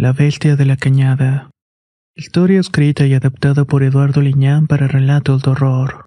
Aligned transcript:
La 0.00 0.14
Bestia 0.14 0.56
de 0.56 0.64
la 0.64 0.78
Cañada. 0.78 1.50
Historia 2.16 2.58
escrita 2.58 3.04
y 3.06 3.12
adaptada 3.12 3.66
por 3.66 3.82
Eduardo 3.82 4.22
Liñán 4.22 4.66
para 4.66 4.88
relatos 4.88 5.42
de 5.42 5.50
horror. 5.50 6.06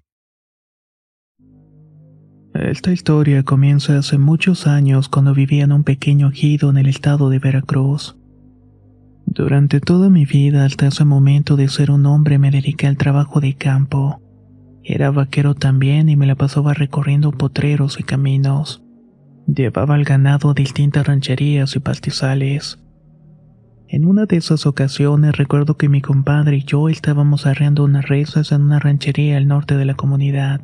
Esta 2.54 2.90
historia 2.90 3.44
comienza 3.44 3.96
hace 3.96 4.18
muchos 4.18 4.66
años 4.66 5.08
cuando 5.08 5.32
vivía 5.32 5.62
en 5.62 5.70
un 5.70 5.84
pequeño 5.84 6.30
ejido 6.30 6.70
en 6.70 6.78
el 6.78 6.88
estado 6.88 7.30
de 7.30 7.38
Veracruz. 7.38 8.16
Durante 9.26 9.78
toda 9.78 10.10
mi 10.10 10.24
vida 10.24 10.64
hasta 10.64 10.88
ese 10.88 11.04
momento 11.04 11.54
de 11.54 11.68
ser 11.68 11.92
un 11.92 12.04
hombre 12.06 12.40
me 12.40 12.50
dediqué 12.50 12.88
al 12.88 12.96
trabajo 12.96 13.38
de 13.38 13.54
campo. 13.54 14.20
Era 14.82 15.12
vaquero 15.12 15.54
también 15.54 16.08
y 16.08 16.16
me 16.16 16.26
la 16.26 16.34
pasaba 16.34 16.74
recorriendo 16.74 17.30
potreros 17.30 18.00
y 18.00 18.02
caminos. 18.02 18.82
Llevaba 19.46 19.94
al 19.94 20.02
ganado 20.02 20.50
a 20.50 20.54
distintas 20.54 21.06
rancherías 21.06 21.76
y 21.76 21.78
pastizales. 21.78 22.80
En 23.94 24.06
una 24.06 24.26
de 24.26 24.38
esas 24.38 24.66
ocasiones 24.66 25.36
recuerdo 25.36 25.76
que 25.76 25.88
mi 25.88 26.00
compadre 26.00 26.56
y 26.56 26.64
yo 26.64 26.88
estábamos 26.88 27.46
arreando 27.46 27.84
unas 27.84 28.08
reses 28.08 28.50
en 28.50 28.62
una 28.62 28.80
ranchería 28.80 29.36
al 29.36 29.46
norte 29.46 29.76
de 29.76 29.84
la 29.84 29.94
comunidad. 29.94 30.62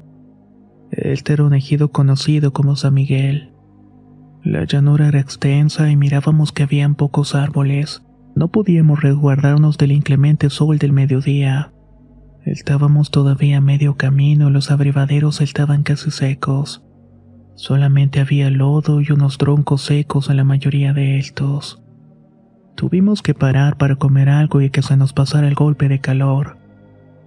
Este 0.91 1.34
era 1.34 1.45
un 1.45 1.55
ejido 1.55 1.92
conocido 1.92 2.53
como 2.53 2.75
San 2.75 2.95
Miguel. 2.95 3.53
La 4.42 4.64
llanura 4.64 5.06
era 5.06 5.20
extensa 5.20 5.89
y 5.92 5.97
mirábamos 5.97 6.50
que 6.50 6.64
habían 6.64 6.97
pocos 6.97 7.37
árboles. 7.37 8.03
No 8.34 8.48
podíamos 8.48 9.00
resguardarnos 9.00 9.78
del 9.78 9.92
inclemente 9.92 10.50
sol 10.50 10.78
del 10.78 10.92
mediodía. 10.92 11.72
Estábamos 12.44 13.12
todavía 13.12 13.59
a 13.59 13.61
medio 13.61 13.97
camino 13.97 14.48
y 14.48 14.53
los 14.53 14.72
abrevaderos 14.72 15.41
estaban 15.41 15.84
casi 15.84 16.11
secos. 16.11 16.83
Solamente 17.55 18.19
había 18.19 18.50
lodo 18.50 19.00
y 19.00 19.12
unos 19.12 19.39
troncos 19.39 19.83
secos 19.83 20.31
en 20.31 20.37
la 20.37 20.42
mayoría 20.42 20.92
de 20.92 21.20
estos. 21.20 21.81
Tuvimos 22.81 23.20
que 23.20 23.34
parar 23.34 23.77
para 23.77 23.97
comer 23.97 24.31
algo 24.31 24.62
y 24.62 24.70
que 24.70 24.81
se 24.81 24.97
nos 24.97 25.12
pasara 25.12 25.47
el 25.47 25.55
golpe 25.55 25.86
de 25.86 25.98
calor. 25.98 26.56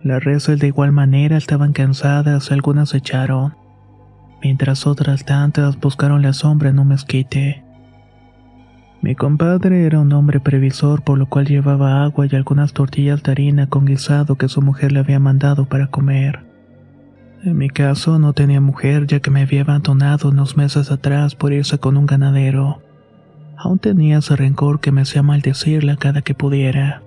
Las 0.02 0.24
reses 0.24 0.58
de 0.58 0.66
igual 0.66 0.92
manera 0.92 1.38
estaban 1.38 1.74
cansadas 1.74 2.52
algunas 2.52 2.90
se 2.90 2.98
echaron, 2.98 3.54
mientras 4.42 4.88
otras 4.88 5.26
tantas 5.26 5.80
buscaron 5.80 6.24
la 6.24 6.34
sombra 6.34 6.70
en 6.70 6.80
un 6.80 6.88
mezquite. 6.88 7.64
Mi 9.04 9.14
compadre 9.14 9.86
era 9.86 10.00
un 10.00 10.12
hombre 10.14 10.40
previsor 10.40 11.04
por 11.04 11.20
lo 11.20 11.28
cual 11.28 11.46
llevaba 11.46 12.04
agua 12.04 12.26
y 12.26 12.36
algunas 12.36 12.74
tortillas 12.74 13.22
de 13.22 13.34
harina 13.34 13.68
con 13.68 13.86
guisado 13.86 14.38
que 14.38 14.50
su 14.50 14.60
mujer 14.60 14.92
le 14.92 15.02
había 15.02 15.20
mandado 15.20 15.66
para 15.66 15.86
comer. 15.86 16.48
En 17.44 17.60
mi 17.60 17.70
caso 17.70 18.18
no 18.18 18.34
tenía 18.34 18.60
mujer 18.60 19.06
ya 19.06 19.20
que 19.20 19.30
me 19.30 19.44
había 19.44 19.62
abandonado 19.62 20.30
unos 20.30 20.58
meses 20.58 20.90
atrás 20.90 21.36
por 21.36 21.54
irse 21.54 21.78
con 21.78 21.96
un 21.96 22.08
ganadero. 22.08 22.82
Aún 23.64 23.80
tenía 23.80 24.18
ese 24.18 24.36
rencor 24.36 24.82
que 24.82 24.92
me 24.92 25.04
hacía 25.04 25.24
maldecirla 25.24 25.96
cada 25.96 26.22
que 26.22 26.36
pudiera. 26.36 27.02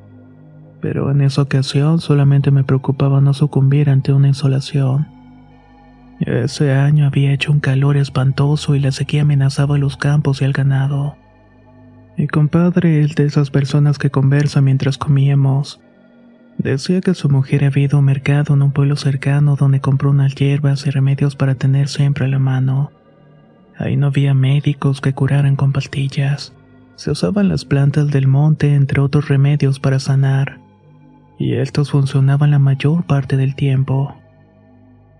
Pero 0.80 1.10
en 1.10 1.20
esa 1.20 1.42
ocasión 1.42 2.00
solamente 2.00 2.50
me 2.50 2.64
preocupaba 2.64 3.20
no 3.20 3.34
sucumbir 3.34 3.90
ante 3.90 4.14
una 4.14 4.28
insolación. 4.28 5.06
Ese 6.18 6.72
año 6.72 7.06
había 7.06 7.34
hecho 7.34 7.52
un 7.52 7.60
calor 7.60 7.98
espantoso 7.98 8.74
y 8.74 8.80
la 8.80 8.90
sequía 8.90 9.20
amenazaba 9.20 9.76
los 9.76 9.98
campos 9.98 10.40
y 10.40 10.46
el 10.46 10.54
ganado. 10.54 11.16
Mi 12.16 12.26
compadre 12.26 13.02
es 13.02 13.14
de 13.16 13.26
esas 13.26 13.50
personas 13.50 13.98
que 13.98 14.08
conversa 14.08 14.62
mientras 14.62 14.96
comíamos. 14.96 15.82
Decía 16.56 17.02
que 17.02 17.12
su 17.12 17.28
mujer 17.28 17.66
había 17.66 17.84
ido 17.84 17.98
a 17.98 18.00
un 18.00 18.06
mercado 18.06 18.54
en 18.54 18.62
un 18.62 18.72
pueblo 18.72 18.96
cercano 18.96 19.56
donde 19.56 19.80
compró 19.80 20.08
unas 20.08 20.34
hierbas 20.34 20.86
y 20.86 20.90
remedios 20.90 21.36
para 21.36 21.54
tener 21.54 21.88
siempre 21.88 22.24
a 22.24 22.28
la 22.28 22.38
mano. 22.38 22.92
Ahí 23.78 23.96
no 23.96 24.06
había 24.06 24.34
médicos 24.34 25.00
que 25.00 25.12
curaran 25.12 25.56
con 25.56 25.72
pastillas. 25.72 26.52
Se 26.96 27.10
usaban 27.10 27.48
las 27.48 27.64
plantas 27.64 28.10
del 28.10 28.26
monte 28.26 28.74
entre 28.74 29.00
otros 29.00 29.28
remedios 29.28 29.80
para 29.80 29.98
sanar. 29.98 30.58
Y 31.38 31.54
estos 31.54 31.90
funcionaban 31.90 32.50
la 32.50 32.58
mayor 32.58 33.04
parte 33.04 33.36
del 33.36 33.54
tiempo. 33.54 34.16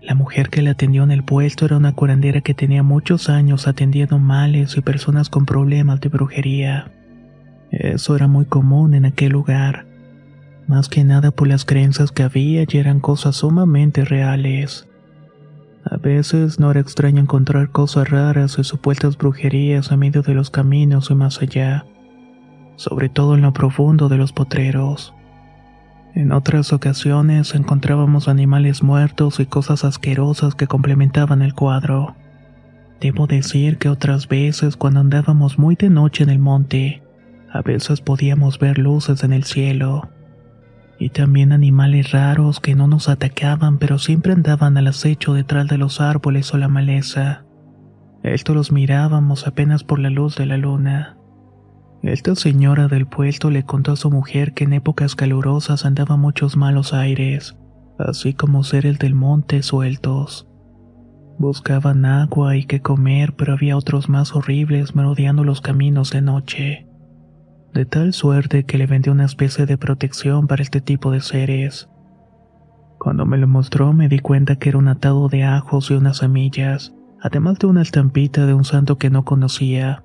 La 0.01 0.15
mujer 0.15 0.49
que 0.49 0.61
le 0.61 0.71
atendió 0.71 1.03
en 1.03 1.11
el 1.11 1.23
puesto 1.23 1.65
era 1.65 1.77
una 1.77 1.93
curandera 1.93 2.41
que 2.41 2.53
tenía 2.53 2.81
muchos 2.81 3.29
años 3.29 3.67
atendiendo 3.67 4.17
males 4.17 4.77
y 4.77 4.81
personas 4.81 5.29
con 5.29 5.45
problemas 5.45 6.01
de 6.01 6.09
brujería. 6.09 6.91
Eso 7.71 8.15
era 8.15 8.27
muy 8.27 8.45
común 8.45 8.93
en 8.93 9.05
aquel 9.05 9.33
lugar, 9.33 9.85
más 10.67 10.87
que 10.87 11.03
nada 11.03 11.31
por 11.31 11.47
las 11.47 11.65
creencias 11.65 12.11
que 12.11 12.23
había 12.23 12.63
y 12.67 12.77
eran 12.77 12.99
cosas 12.99 13.35
sumamente 13.35 14.05
reales. 14.05 14.86
A 15.85 15.97
veces 15.97 16.59
no 16.59 16.71
era 16.71 16.79
extraño 16.79 17.21
encontrar 17.21 17.69
cosas 17.69 18.09
raras 18.09 18.57
y 18.59 18.63
supuestas 18.63 19.17
brujerías 19.17 19.91
a 19.91 19.97
medio 19.97 20.21
de 20.21 20.33
los 20.33 20.49
caminos 20.49 21.09
y 21.11 21.15
más 21.15 21.41
allá, 21.41 21.85
sobre 22.75 23.09
todo 23.09 23.35
en 23.35 23.41
lo 23.41 23.53
profundo 23.53 24.09
de 24.09 24.17
los 24.17 24.33
potreros. 24.33 25.13
En 26.13 26.31
otras 26.31 26.73
ocasiones 26.73 27.53
encontrábamos 27.55 28.27
animales 28.27 28.83
muertos 28.83 29.39
y 29.39 29.45
cosas 29.45 29.85
asquerosas 29.85 30.55
que 30.55 30.67
complementaban 30.67 31.41
el 31.41 31.53
cuadro. 31.53 32.15
Debo 32.99 33.27
decir 33.27 33.77
que 33.77 33.89
otras 33.89 34.27
veces 34.27 34.75
cuando 34.75 34.99
andábamos 34.99 35.59
muy 35.59 35.75
de 35.75 35.89
noche 35.89 36.23
en 36.23 36.31
el 36.31 36.39
monte, 36.39 37.03
a 37.53 37.61
veces 37.61 38.01
podíamos 38.01 38.59
ver 38.59 38.77
luces 38.77 39.23
en 39.23 39.31
el 39.31 39.43
cielo 39.43 40.09
y 40.99 41.09
también 41.09 41.51
animales 41.51 42.11
raros 42.11 42.59
que 42.59 42.75
no 42.75 42.87
nos 42.87 43.09
atacaban 43.09 43.77
pero 43.77 43.99
siempre 43.99 44.33
andaban 44.33 44.77
al 44.77 44.87
acecho 44.87 45.33
detrás 45.33 45.67
de 45.67 45.77
los 45.77 46.01
árboles 46.01 46.53
o 46.53 46.57
la 46.57 46.67
maleza. 46.67 47.45
Esto 48.23 48.53
los 48.53 48.71
mirábamos 48.71 49.47
apenas 49.47 49.83
por 49.83 49.99
la 49.99 50.09
luz 50.09 50.35
de 50.35 50.45
la 50.45 50.57
luna. 50.57 51.17
Esta 52.01 52.35
señora 52.35 52.87
del 52.87 53.07
puesto 53.07 53.51
le 53.51 53.63
contó 53.63 53.91
a 53.91 53.95
su 53.95 54.11
mujer 54.11 54.53
que 54.53 54.63
en 54.63 54.73
épocas 54.73 55.15
calurosas 55.15 55.85
andaban 55.85 56.19
muchos 56.19 56.57
malos 56.57 56.93
aires, 56.93 57.57
así 57.99 58.33
como 58.33 58.63
seres 58.63 58.99
del 58.99 59.15
monte 59.15 59.63
sueltos. 59.63 60.47
Buscaban 61.39 62.05
agua 62.05 62.55
y 62.55 62.65
qué 62.65 62.81
comer, 62.81 63.33
pero 63.35 63.53
había 63.53 63.77
otros 63.77 64.09
más 64.09 64.35
horribles 64.35 64.95
merodeando 64.95 65.43
los 65.43 65.61
caminos 65.61 66.09
de 66.11 66.21
noche 66.21 66.86
de 67.77 67.85
tal 67.85 68.11
suerte 68.11 68.63
que 68.63 68.79
le 68.79 68.87
vendió 68.87 69.11
una 69.11 69.25
especie 69.25 69.67
de 69.67 69.77
protección 69.77 70.47
para 70.47 70.63
este 70.63 70.81
tipo 70.81 71.11
de 71.11 71.21
seres. 71.21 71.87
Cuando 72.97 73.27
me 73.27 73.37
lo 73.37 73.47
mostró 73.47 73.93
me 73.93 74.09
di 74.09 74.17
cuenta 74.17 74.55
que 74.55 74.69
era 74.69 74.79
un 74.79 74.87
atado 74.87 75.29
de 75.29 75.43
ajos 75.43 75.91
y 75.91 75.93
unas 75.93 76.17
semillas, 76.17 76.95
además 77.21 77.59
de 77.59 77.67
una 77.67 77.83
estampita 77.83 78.47
de 78.47 78.55
un 78.55 78.65
santo 78.65 78.97
que 78.97 79.11
no 79.11 79.25
conocía. 79.25 80.03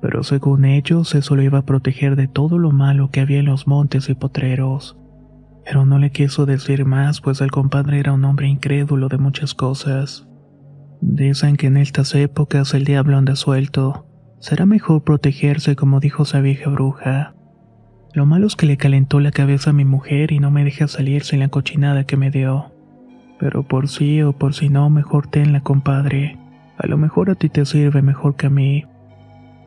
Pero 0.00 0.24
según 0.24 0.64
ellos 0.64 1.14
eso 1.14 1.36
lo 1.36 1.42
iba 1.42 1.58
a 1.58 1.64
proteger 1.64 2.16
de 2.16 2.26
todo 2.26 2.58
lo 2.58 2.72
malo 2.72 3.10
que 3.10 3.20
había 3.20 3.38
en 3.38 3.46
los 3.46 3.68
montes 3.68 4.08
y 4.08 4.14
potreros. 4.14 4.98
Pero 5.64 5.86
no 5.86 6.00
le 6.00 6.10
quiso 6.10 6.46
decir 6.46 6.84
más, 6.84 7.20
pues 7.20 7.40
el 7.40 7.52
compadre 7.52 8.00
era 8.00 8.12
un 8.12 8.24
hombre 8.24 8.48
incrédulo 8.48 9.06
de 9.06 9.18
muchas 9.18 9.54
cosas. 9.54 10.26
Dicen 11.00 11.56
que 11.56 11.68
en 11.68 11.76
estas 11.76 12.12
épocas 12.16 12.74
el 12.74 12.84
diablo 12.84 13.16
anda 13.18 13.36
suelto, 13.36 14.08
Será 14.42 14.66
mejor 14.66 15.04
protegerse 15.04 15.76
como 15.76 16.00
dijo 16.00 16.24
esa 16.24 16.40
vieja 16.40 16.68
bruja. 16.68 17.32
Lo 18.12 18.26
malo 18.26 18.48
es 18.48 18.56
que 18.56 18.66
le 18.66 18.76
calentó 18.76 19.20
la 19.20 19.30
cabeza 19.30 19.70
a 19.70 19.72
mi 19.72 19.84
mujer 19.84 20.32
y 20.32 20.40
no 20.40 20.50
me 20.50 20.64
deja 20.64 20.88
salir 20.88 21.22
sin 21.22 21.38
la 21.38 21.46
cochinada 21.46 22.06
que 22.06 22.16
me 22.16 22.32
dio. 22.32 22.72
Pero 23.38 23.62
por 23.62 23.86
sí 23.86 24.20
o 24.20 24.32
por 24.32 24.54
si 24.54 24.68
no, 24.68 24.90
mejor 24.90 25.28
tenla, 25.28 25.60
compadre. 25.60 26.40
A 26.76 26.88
lo 26.88 26.98
mejor 26.98 27.30
a 27.30 27.36
ti 27.36 27.50
te 27.50 27.64
sirve 27.64 28.02
mejor 28.02 28.34
que 28.34 28.48
a 28.48 28.50
mí. 28.50 28.84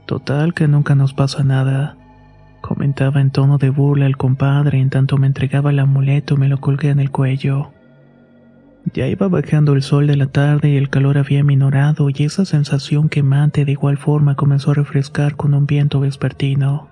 Total 0.07 0.53
que 0.53 0.67
nunca 0.67 0.93
nos 0.93 1.13
pasa 1.13 1.45
nada. 1.45 1.95
Comentaba 2.59 3.21
en 3.21 3.31
tono 3.31 3.57
de 3.57 3.69
burla 3.69 4.07
el 4.07 4.17
compadre 4.17 4.81
en 4.81 4.89
tanto 4.89 5.17
me 5.17 5.27
entregaba 5.27 5.69
el 5.69 5.79
amuleto 5.79 6.33
y 6.35 6.37
me 6.37 6.49
lo 6.49 6.59
colgué 6.59 6.89
en 6.89 6.99
el 6.99 7.11
cuello. 7.11 7.71
Ya 8.93 9.07
iba 9.07 9.27
bajando 9.27 9.73
el 9.73 9.81
sol 9.81 10.07
de 10.07 10.15
la 10.15 10.27
tarde 10.27 10.69
y 10.69 10.77
el 10.77 10.89
calor 10.89 11.17
había 11.17 11.43
minorado 11.43 12.09
y 12.09 12.23
esa 12.23 12.45
sensación 12.45 13.09
quemante 13.09 13.65
de 13.65 13.71
igual 13.71 13.97
forma 13.97 14.35
comenzó 14.35 14.71
a 14.71 14.75
refrescar 14.75 15.35
con 15.35 15.53
un 15.53 15.65
viento 15.65 15.99
vespertino. 15.99 16.87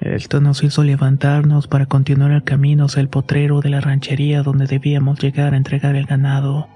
Esto 0.00 0.40
nos 0.40 0.62
hizo 0.64 0.82
levantarnos 0.82 1.68
para 1.68 1.86
continuar 1.86 2.32
el 2.32 2.42
camino 2.42 2.86
hacia 2.86 3.00
el 3.00 3.08
potrero 3.08 3.60
de 3.60 3.70
la 3.70 3.80
ranchería 3.80 4.42
donde 4.42 4.66
debíamos 4.66 5.20
llegar 5.20 5.54
a 5.54 5.56
entregar 5.56 5.94
el 5.94 6.04
ganado. 6.04 6.68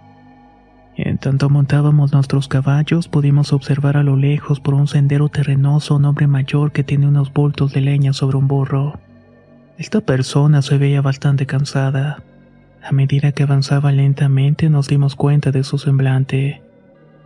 En 0.97 1.19
tanto 1.19 1.51
montábamos 1.51 2.13
nuestros 2.13 2.49
caballos, 2.49 3.07
pudimos 3.09 3.53
observar 3.53 3.97
a 3.97 4.03
lo 4.03 4.17
lejos 4.17 4.61
por 4.61 4.75
un 4.75 4.89
sendero 4.89 5.29
terrenoso 5.29 5.97
un 5.97 6.05
hombre 6.05 6.27
mayor 6.27 6.73
que 6.73 6.85
tiene 6.85 7.07
unos 7.07 7.33
bultos 7.33 7.73
de 7.73 7.81
leña 7.81 8.13
sobre 8.13 8.37
un 8.37 8.49
burro. 8.49 8.99
Esta 9.79 10.01
persona 10.01 10.63
se 10.63 10.79
veía 10.79 11.03
bastante 11.03 11.47
cansada. 11.47 12.23
A 12.83 12.93
medida 12.93 13.33
que 13.33 13.43
avanzaba 13.43 13.93
lentamente 13.93 14.71
nos 14.71 14.89
dimos 14.89 15.17
cuenta 15.17 15.51
de 15.51 15.65
su 15.65 15.79
semblante. 15.79 16.63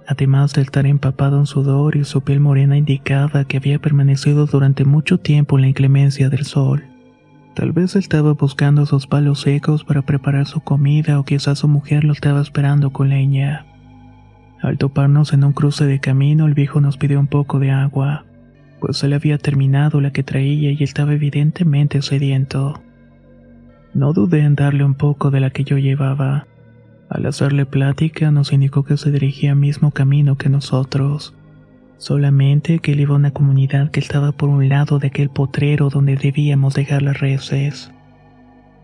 Además 0.08 0.52
de 0.54 0.62
estar 0.62 0.86
empapado 0.86 1.38
en 1.38 1.46
sudor 1.46 1.96
y 1.96 2.04
su 2.04 2.22
piel 2.22 2.40
morena 2.40 2.76
indicaba 2.76 3.44
que 3.44 3.58
había 3.58 3.78
permanecido 3.78 4.46
durante 4.46 4.84
mucho 4.84 5.18
tiempo 5.18 5.56
en 5.56 5.62
la 5.62 5.68
inclemencia 5.68 6.28
del 6.28 6.44
sol. 6.44 6.84
Tal 7.54 7.72
vez 7.72 7.96
estaba 7.96 8.32
buscando 8.32 8.86
sus 8.86 9.06
palos 9.06 9.42
secos 9.42 9.84
para 9.84 10.02
preparar 10.02 10.46
su 10.46 10.60
comida 10.60 11.20
o 11.20 11.24
quizás 11.24 11.58
su 11.58 11.68
mujer 11.68 12.02
lo 12.02 12.12
estaba 12.12 12.40
esperando 12.40 12.92
con 12.92 13.10
leña. 13.10 13.66
Al 14.62 14.78
toparnos 14.78 15.32
en 15.32 15.44
un 15.44 15.52
cruce 15.52 15.84
de 15.84 16.00
camino, 16.00 16.46
el 16.46 16.54
viejo 16.54 16.80
nos 16.80 16.96
pidió 16.96 17.20
un 17.20 17.26
poco 17.26 17.58
de 17.58 17.70
agua, 17.70 18.24
pues 18.80 19.02
él 19.04 19.12
había 19.12 19.36
terminado 19.36 20.00
la 20.00 20.12
que 20.12 20.22
traía 20.22 20.72
y 20.72 20.82
estaba 20.82 21.12
evidentemente 21.12 22.00
sediento. 22.00 22.80
No 23.94 24.14
dudé 24.14 24.40
en 24.40 24.54
darle 24.54 24.84
un 24.84 24.94
poco 24.94 25.30
de 25.30 25.40
la 25.40 25.50
que 25.50 25.64
yo 25.64 25.76
llevaba. 25.76 26.46
Al 27.10 27.26
hacerle 27.26 27.66
plática 27.66 28.30
nos 28.30 28.52
indicó 28.52 28.84
que 28.84 28.96
se 28.96 29.10
dirigía 29.10 29.52
al 29.52 29.58
mismo 29.58 29.90
camino 29.90 30.38
que 30.38 30.48
nosotros, 30.48 31.34
solamente 31.98 32.78
que 32.78 32.92
él 32.92 33.00
iba 33.00 33.12
a 33.12 33.18
una 33.18 33.32
comunidad 33.32 33.90
que 33.90 34.00
estaba 34.00 34.32
por 34.32 34.48
un 34.48 34.66
lado 34.70 34.98
de 34.98 35.08
aquel 35.08 35.28
potrero 35.28 35.90
donde 35.90 36.16
debíamos 36.16 36.72
dejar 36.72 37.02
las 37.02 37.20
reses. 37.20 37.92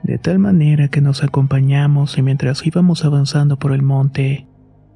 De 0.03 0.19
tal 0.19 0.39
manera 0.39 0.89
que 0.89 1.01
nos 1.01 1.25
acompañamos 1.25 2.19
y 2.19 2.23
mientras 2.23 2.67
íbamos 2.67 3.07
avanzando 3.07 3.59
por 3.59 3.73
el 3.73 3.83
monte, 3.83 4.47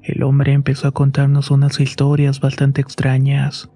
el 0.03 0.21
hombre 0.21 0.53
empezó 0.53 0.87
a 0.87 0.91
contarnos 0.91 1.49
unas 1.49 1.79
historias 1.79 2.39
bastante 2.39 2.81
extrañas. 2.81 3.71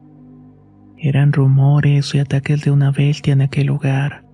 Eran 0.99 1.33
rumores 1.33 2.13
y 2.13 2.19
ataques 2.19 2.63
de 2.63 2.69
una 2.69 2.91
bestia 2.91 3.33
en 3.33 3.41
aquel 3.41 3.67
lugar 3.67 4.26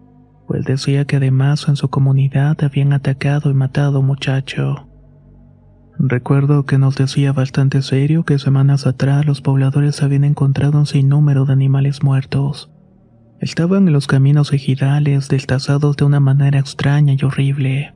pues 0.48 0.66
decía 0.66 1.06
que 1.06 1.18
además 1.18 1.68
en 1.68 1.76
su 1.76 1.90
comunidad 1.90 2.58
habían 2.64 2.94
atacado 2.94 3.50
y 3.50 3.54
matado 3.54 4.02
muchacho. 4.02 4.88
Recuerdo 6.00 6.66
que 6.66 6.78
nos 6.78 6.96
decía 6.96 7.34
bastante 7.34 7.82
serio 7.82 8.24
que 8.24 8.40
semanas 8.40 8.88
atrás 8.88 9.26
los 9.26 9.42
pobladores 9.42 10.02
habían 10.02 10.24
encontrado 10.24 10.80
un 10.80 10.86
sinnúmero 10.86 11.46
de 11.46 11.54
animales 11.54 12.04
muertos. 12.04 12.72
Estaban 13.40 13.88
en 13.88 13.94
los 13.94 14.08
caminos 14.08 14.54
ejidales 14.54 15.28
destazados 15.30 15.98
de 15.98 16.06
una 16.06 16.20
manera 16.20 16.60
extraña 16.60 17.16
y 17.18 17.24
horrible. 17.24 17.94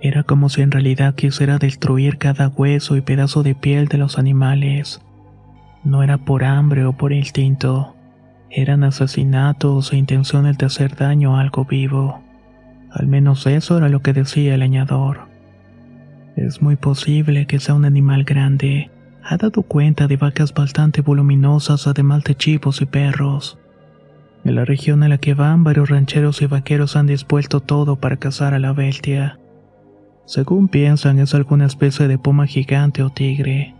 Era 0.00 0.24
como 0.24 0.48
si 0.48 0.62
en 0.62 0.72
realidad 0.72 1.14
quisiera 1.14 1.58
destruir 1.58 2.18
cada 2.18 2.48
hueso 2.48 2.96
y 2.96 3.02
pedazo 3.02 3.42
de 3.42 3.54
piel 3.54 3.86
de 3.86 3.98
los 3.98 4.18
animales. 4.18 5.00
No 5.84 6.02
era 6.02 6.18
por 6.18 6.42
hambre 6.44 6.84
o 6.84 6.96
por 6.96 7.12
instinto 7.12 7.94
eran 8.54 8.84
asesinatos 8.84 9.92
e 9.92 9.96
intenciones 9.96 10.58
de 10.58 10.66
hacer 10.66 10.94
daño 10.94 11.36
a 11.36 11.40
algo 11.40 11.64
vivo. 11.64 12.22
Al 12.90 13.06
menos 13.06 13.46
eso 13.46 13.78
era 13.78 13.88
lo 13.88 14.02
que 14.02 14.12
decía 14.12 14.54
el 14.54 14.60
leñador. 14.60 15.22
Es 16.36 16.60
muy 16.60 16.76
posible 16.76 17.46
que 17.46 17.60
sea 17.60 17.74
un 17.74 17.86
animal 17.86 18.24
grande. 18.24 18.90
Ha 19.24 19.38
dado 19.38 19.62
cuenta 19.62 20.06
de 20.06 20.18
vacas 20.18 20.52
bastante 20.52 21.00
voluminosas 21.00 21.86
además 21.86 22.24
de 22.24 22.34
chivos 22.34 22.82
y 22.82 22.86
perros. 22.86 23.58
En 24.44 24.56
la 24.56 24.66
región 24.66 25.02
a 25.02 25.08
la 25.08 25.16
que 25.16 25.32
van, 25.32 25.64
varios 25.64 25.88
rancheros 25.88 26.42
y 26.42 26.46
vaqueros 26.46 26.96
han 26.96 27.06
dispuesto 27.06 27.60
todo 27.60 27.96
para 27.96 28.18
cazar 28.18 28.52
a 28.52 28.58
la 28.58 28.72
bestia. 28.72 29.38
Según 30.26 30.68
piensan, 30.68 31.18
es 31.20 31.34
alguna 31.34 31.66
especie 31.66 32.06
de 32.06 32.18
puma 32.18 32.46
gigante 32.46 33.02
o 33.02 33.08
tigre. 33.08 33.74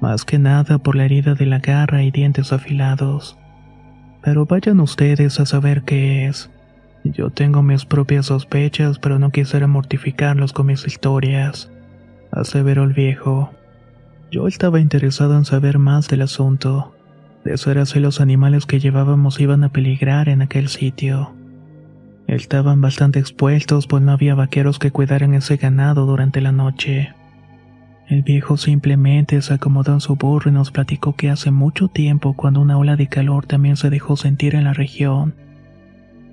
Más 0.00 0.24
que 0.24 0.38
nada 0.38 0.78
por 0.78 0.94
la 0.94 1.06
herida 1.06 1.34
de 1.34 1.46
la 1.46 1.58
garra 1.58 2.04
y 2.04 2.10
dientes 2.10 2.52
afilados 2.52 3.36
pero 4.26 4.44
vayan 4.44 4.80
ustedes 4.80 5.38
a 5.38 5.46
saber 5.46 5.84
qué 5.84 6.26
es. 6.26 6.50
Yo 7.04 7.30
tengo 7.30 7.62
mis 7.62 7.84
propias 7.84 8.26
sospechas, 8.26 8.98
pero 8.98 9.20
no 9.20 9.30
quisiera 9.30 9.68
mortificarlos 9.68 10.52
con 10.52 10.66
mis 10.66 10.84
historias, 10.84 11.70
aseveró 12.32 12.82
el 12.82 12.92
viejo. 12.92 13.52
Yo 14.32 14.48
estaba 14.48 14.80
interesado 14.80 15.36
en 15.38 15.44
saber 15.44 15.78
más 15.78 16.08
del 16.08 16.22
asunto. 16.22 16.92
De 17.44 17.56
ser 17.56 17.78
así, 17.78 18.00
los 18.00 18.20
animales 18.20 18.66
que 18.66 18.80
llevábamos 18.80 19.38
iban 19.38 19.62
a 19.62 19.68
peligrar 19.68 20.28
en 20.28 20.42
aquel 20.42 20.66
sitio. 20.66 21.32
Estaban 22.26 22.80
bastante 22.80 23.20
expuestos, 23.20 23.86
pues 23.86 24.02
no 24.02 24.10
había 24.10 24.34
vaqueros 24.34 24.80
que 24.80 24.90
cuidaran 24.90 25.34
ese 25.34 25.56
ganado 25.56 26.04
durante 26.04 26.40
la 26.40 26.50
noche. 26.50 27.14
El 28.08 28.22
viejo 28.22 28.56
simplemente 28.56 29.42
se 29.42 29.54
acomodó 29.54 29.92
en 29.92 30.00
su 30.00 30.14
burro 30.14 30.48
y 30.48 30.54
nos 30.54 30.70
platicó 30.70 31.16
que 31.16 31.28
hace 31.28 31.50
mucho 31.50 31.88
tiempo, 31.88 32.34
cuando 32.34 32.60
una 32.60 32.78
ola 32.78 32.94
de 32.94 33.08
calor 33.08 33.46
también 33.46 33.76
se 33.76 33.90
dejó 33.90 34.16
sentir 34.16 34.54
en 34.54 34.64
la 34.64 34.72
región. 34.72 35.34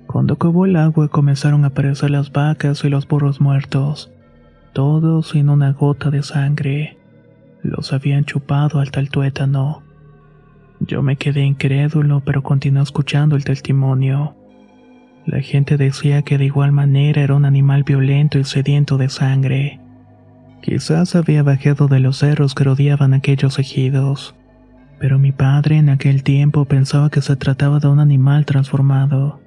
Cuando 0.06 0.34
acabó 0.34 0.66
el 0.66 0.76
agua 0.76 1.08
comenzaron 1.08 1.64
a 1.64 1.68
aparecer 1.68 2.10
las 2.10 2.30
vacas 2.30 2.84
y 2.84 2.90
los 2.90 3.08
burros 3.08 3.40
muertos, 3.40 4.12
todos 4.72 5.30
sin 5.30 5.48
una 5.48 5.72
gota 5.72 6.10
de 6.10 6.22
sangre. 6.22 6.96
Los 7.62 7.92
habían 7.92 8.24
chupado 8.24 8.78
hasta 8.78 9.00
el 9.00 9.08
tuétano. 9.10 9.82
Yo 10.78 11.02
me 11.02 11.16
quedé 11.16 11.44
incrédulo, 11.44 12.22
pero 12.24 12.42
continué 12.44 12.82
escuchando 12.82 13.34
el 13.34 13.44
testimonio. 13.44 14.36
La 15.26 15.40
gente 15.40 15.76
decía 15.76 16.22
que 16.22 16.38
de 16.38 16.44
igual 16.44 16.70
manera 16.70 17.22
era 17.22 17.34
un 17.34 17.46
animal 17.46 17.82
violento 17.82 18.38
y 18.38 18.44
sediento 18.44 18.96
de 18.96 19.08
sangre. 19.08 19.80
Quizás 20.64 21.14
había 21.14 21.42
bajado 21.42 21.88
de 21.88 22.00
los 22.00 22.16
cerros 22.16 22.54
que 22.54 22.64
rodeaban 22.64 23.12
aquellos 23.12 23.58
ejidos, 23.58 24.34
pero 24.98 25.18
mi 25.18 25.30
padre 25.30 25.76
en 25.76 25.90
aquel 25.90 26.22
tiempo 26.22 26.64
pensaba 26.64 27.10
que 27.10 27.20
se 27.20 27.36
trataba 27.36 27.80
de 27.80 27.88
un 27.88 28.00
animal 28.00 28.46
transformado, 28.46 29.40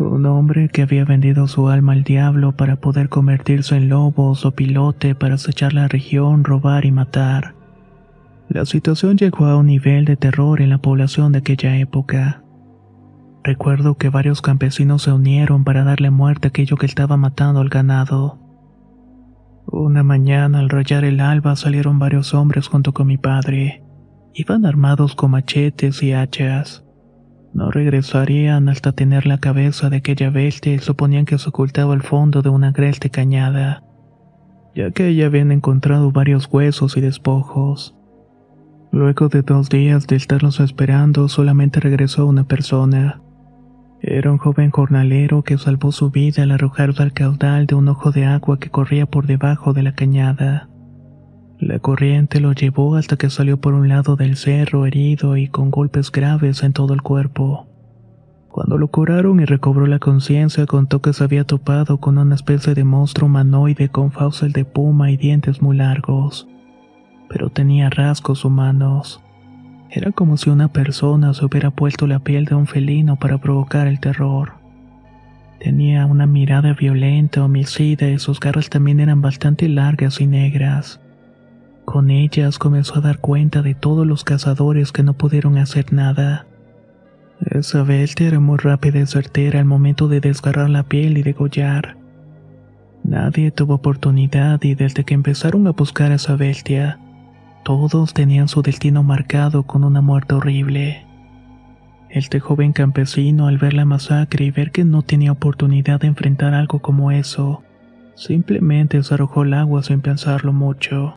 un 0.00 0.26
hombre 0.26 0.70
que 0.70 0.82
había 0.82 1.04
vendido 1.04 1.46
su 1.46 1.68
alma 1.68 1.92
al 1.92 2.02
diablo 2.02 2.50
para 2.50 2.74
poder 2.74 3.08
convertirse 3.08 3.76
en 3.76 3.88
lobos 3.88 4.44
o 4.44 4.50
pilote 4.50 5.14
para 5.14 5.36
acechar 5.36 5.72
la 5.72 5.86
región, 5.86 6.42
robar 6.42 6.84
y 6.84 6.90
matar. 6.90 7.54
La 8.48 8.66
situación 8.66 9.16
llegó 9.16 9.46
a 9.46 9.56
un 9.56 9.66
nivel 9.66 10.04
de 10.04 10.16
terror 10.16 10.60
en 10.60 10.70
la 10.70 10.78
población 10.78 11.30
de 11.30 11.38
aquella 11.38 11.76
época. 11.76 12.42
Recuerdo 13.44 13.94
que 13.94 14.08
varios 14.08 14.42
campesinos 14.42 15.02
se 15.02 15.12
unieron 15.12 15.62
para 15.62 15.84
darle 15.84 16.10
muerte 16.10 16.48
a 16.48 16.50
aquello 16.50 16.76
que 16.76 16.86
estaba 16.86 17.16
matando 17.16 17.60
al 17.60 17.68
ganado. 17.68 18.43
Una 19.66 20.02
mañana 20.02 20.60
al 20.60 20.68
rayar 20.68 21.04
el 21.04 21.20
alba 21.20 21.56
salieron 21.56 21.98
varios 21.98 22.34
hombres 22.34 22.68
junto 22.68 22.92
con 22.92 23.06
mi 23.06 23.16
padre. 23.16 23.82
Iban 24.34 24.66
armados 24.66 25.14
con 25.14 25.30
machetes 25.30 26.02
y 26.02 26.12
hachas. 26.12 26.84
No 27.54 27.70
regresarían 27.70 28.68
hasta 28.68 28.92
tener 28.92 29.26
la 29.26 29.38
cabeza 29.38 29.88
de 29.88 29.98
aquella 29.98 30.30
bestia 30.30 30.74
y 30.74 30.80
suponían 30.80 31.24
que 31.24 31.38
se 31.38 31.48
ocultaba 31.48 31.94
al 31.94 32.02
fondo 32.02 32.42
de 32.42 32.48
una 32.48 32.68
agreste 32.68 33.10
cañada, 33.10 33.84
ya 34.74 34.90
que 34.90 35.04
allí 35.04 35.22
habían 35.22 35.52
encontrado 35.52 36.10
varios 36.10 36.48
huesos 36.52 36.96
y 36.96 37.00
despojos. 37.00 37.94
Luego 38.90 39.28
de 39.28 39.42
dos 39.42 39.68
días 39.70 40.06
de 40.08 40.16
estarlos 40.16 40.60
esperando, 40.60 41.28
solamente 41.28 41.80
regresó 41.80 42.26
una 42.26 42.44
persona. 42.44 43.20
Era 44.06 44.30
un 44.30 44.36
joven 44.36 44.70
jornalero 44.70 45.44
que 45.44 45.56
salvó 45.56 45.90
su 45.90 46.10
vida 46.10 46.42
al 46.42 46.50
arrojarse 46.50 47.02
al 47.02 47.14
caudal 47.14 47.64
de 47.64 47.74
un 47.74 47.88
ojo 47.88 48.10
de 48.10 48.26
agua 48.26 48.58
que 48.58 48.68
corría 48.68 49.06
por 49.06 49.26
debajo 49.26 49.72
de 49.72 49.82
la 49.82 49.94
cañada. 49.94 50.68
La 51.58 51.78
corriente 51.78 52.38
lo 52.38 52.52
llevó 52.52 52.96
hasta 52.96 53.16
que 53.16 53.30
salió 53.30 53.62
por 53.62 53.72
un 53.72 53.88
lado 53.88 54.16
del 54.16 54.36
cerro 54.36 54.84
herido 54.84 55.38
y 55.38 55.48
con 55.48 55.70
golpes 55.70 56.12
graves 56.12 56.62
en 56.62 56.74
todo 56.74 56.92
el 56.92 57.00
cuerpo. 57.00 57.66
Cuando 58.50 58.76
lo 58.76 58.88
curaron 58.88 59.40
y 59.40 59.46
recobró 59.46 59.86
la 59.86 60.00
conciencia, 60.00 60.66
contó 60.66 61.00
que 61.00 61.14
se 61.14 61.24
había 61.24 61.44
topado 61.44 61.96
con 61.96 62.18
una 62.18 62.34
especie 62.34 62.74
de 62.74 62.84
monstruo 62.84 63.26
humanoide 63.26 63.88
con 63.88 64.12
fauces 64.12 64.52
de 64.52 64.66
puma 64.66 65.12
y 65.12 65.16
dientes 65.16 65.62
muy 65.62 65.78
largos, 65.78 66.46
pero 67.30 67.48
tenía 67.48 67.88
rasgos 67.88 68.44
humanos. 68.44 69.23
Era 69.96 70.10
como 70.10 70.36
si 70.36 70.50
una 70.50 70.72
persona 70.72 71.32
se 71.34 71.44
hubiera 71.44 71.70
puesto 71.70 72.08
la 72.08 72.18
piel 72.18 72.46
de 72.46 72.56
un 72.56 72.66
felino 72.66 73.14
para 73.14 73.38
provocar 73.38 73.86
el 73.86 74.00
terror. 74.00 74.54
Tenía 75.60 76.04
una 76.06 76.26
mirada 76.26 76.72
violenta, 76.72 77.44
homicida 77.44 78.08
y 78.08 78.18
sus 78.18 78.40
garras 78.40 78.68
también 78.70 78.98
eran 78.98 79.22
bastante 79.22 79.68
largas 79.68 80.20
y 80.20 80.26
negras. 80.26 81.00
Con 81.84 82.10
ellas 82.10 82.58
comenzó 82.58 82.96
a 82.98 83.02
dar 83.02 83.18
cuenta 83.18 83.62
de 83.62 83.76
todos 83.76 84.04
los 84.04 84.24
cazadores 84.24 84.90
que 84.90 85.04
no 85.04 85.14
pudieron 85.14 85.58
hacer 85.58 85.92
nada. 85.92 86.44
Esa 87.52 87.84
bestia 87.84 88.26
era 88.26 88.40
muy 88.40 88.58
rápida 88.58 88.98
y 88.98 89.06
certera 89.06 89.60
al 89.60 89.64
momento 89.64 90.08
de 90.08 90.18
desgarrar 90.18 90.70
la 90.70 90.82
piel 90.82 91.18
y 91.18 91.22
degollar. 91.22 91.96
Nadie 93.04 93.52
tuvo 93.52 93.74
oportunidad 93.74 94.60
y 94.64 94.74
desde 94.74 95.04
que 95.04 95.14
empezaron 95.14 95.68
a 95.68 95.70
buscar 95.70 96.10
a 96.10 96.16
esa 96.16 96.34
bestia, 96.34 96.98
todos 97.64 98.14
tenían 98.14 98.46
su 98.48 98.62
destino 98.62 99.02
marcado 99.02 99.64
con 99.64 99.84
una 99.84 100.00
muerte 100.00 100.34
horrible. 100.34 101.06
Este 102.10 102.38
joven 102.38 102.72
campesino, 102.72 103.48
al 103.48 103.58
ver 103.58 103.74
la 103.74 103.84
masacre 103.84 104.44
y 104.44 104.50
ver 104.50 104.70
que 104.70 104.84
no 104.84 105.02
tenía 105.02 105.32
oportunidad 105.32 106.00
de 106.00 106.06
enfrentar 106.06 106.54
algo 106.54 106.78
como 106.78 107.10
eso, 107.10 107.62
simplemente 108.14 109.02
se 109.02 109.14
arrojó 109.14 109.42
al 109.42 109.54
agua 109.54 109.82
sin 109.82 110.00
pensarlo 110.00 110.52
mucho. 110.52 111.14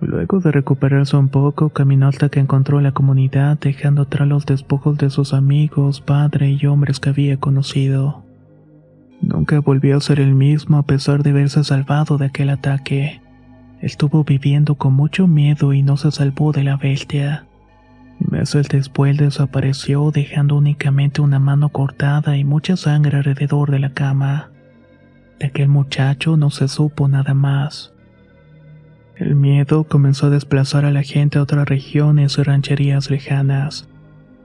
Luego 0.00 0.40
de 0.40 0.50
recuperarse 0.50 1.16
un 1.16 1.28
poco, 1.28 1.68
caminó 1.68 2.08
hasta 2.08 2.28
que 2.28 2.40
encontró 2.40 2.80
la 2.80 2.92
comunidad, 2.92 3.58
dejando 3.60 4.02
atrás 4.02 4.26
los 4.26 4.46
despojos 4.46 4.98
de 4.98 5.10
sus 5.10 5.32
amigos, 5.32 6.00
padre 6.00 6.50
y 6.50 6.66
hombres 6.66 6.98
que 6.98 7.10
había 7.10 7.36
conocido. 7.36 8.24
Nunca 9.20 9.60
volvió 9.60 9.96
a 9.96 10.00
ser 10.00 10.18
el 10.18 10.34
mismo 10.34 10.78
a 10.78 10.82
pesar 10.82 11.22
de 11.22 11.30
haberse 11.30 11.62
salvado 11.62 12.18
de 12.18 12.26
aquel 12.26 12.50
ataque. 12.50 13.21
Estuvo 13.82 14.22
viviendo 14.22 14.76
con 14.76 14.94
mucho 14.94 15.26
miedo 15.26 15.72
y 15.72 15.82
no 15.82 15.96
se 15.96 16.12
salvó 16.12 16.52
de 16.52 16.62
la 16.62 16.76
bestia. 16.76 17.46
Meses 18.20 18.68
después 18.68 19.16
desapareció 19.16 20.12
dejando 20.12 20.56
únicamente 20.56 21.20
una 21.20 21.40
mano 21.40 21.70
cortada 21.70 22.36
y 22.36 22.44
mucha 22.44 22.76
sangre 22.76 23.16
alrededor 23.16 23.72
de 23.72 23.80
la 23.80 23.90
cama. 23.90 24.50
De 25.40 25.46
aquel 25.46 25.68
muchacho 25.68 26.36
no 26.36 26.50
se 26.50 26.68
supo 26.68 27.08
nada 27.08 27.34
más. 27.34 27.92
El 29.16 29.34
miedo 29.34 29.82
comenzó 29.84 30.26
a 30.26 30.30
desplazar 30.30 30.84
a 30.84 30.92
la 30.92 31.02
gente 31.02 31.38
a 31.38 31.42
otras 31.42 31.68
regiones 31.68 32.38
y 32.38 32.42
rancherías 32.44 33.10
lejanas. 33.10 33.88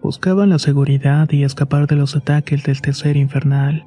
Buscaban 0.02 0.50
la 0.50 0.58
seguridad 0.58 1.30
y 1.30 1.44
escapar 1.44 1.86
de 1.86 1.96
los 1.96 2.16
ataques 2.16 2.64
del 2.64 2.82
tercer 2.82 3.16
infernal. 3.16 3.86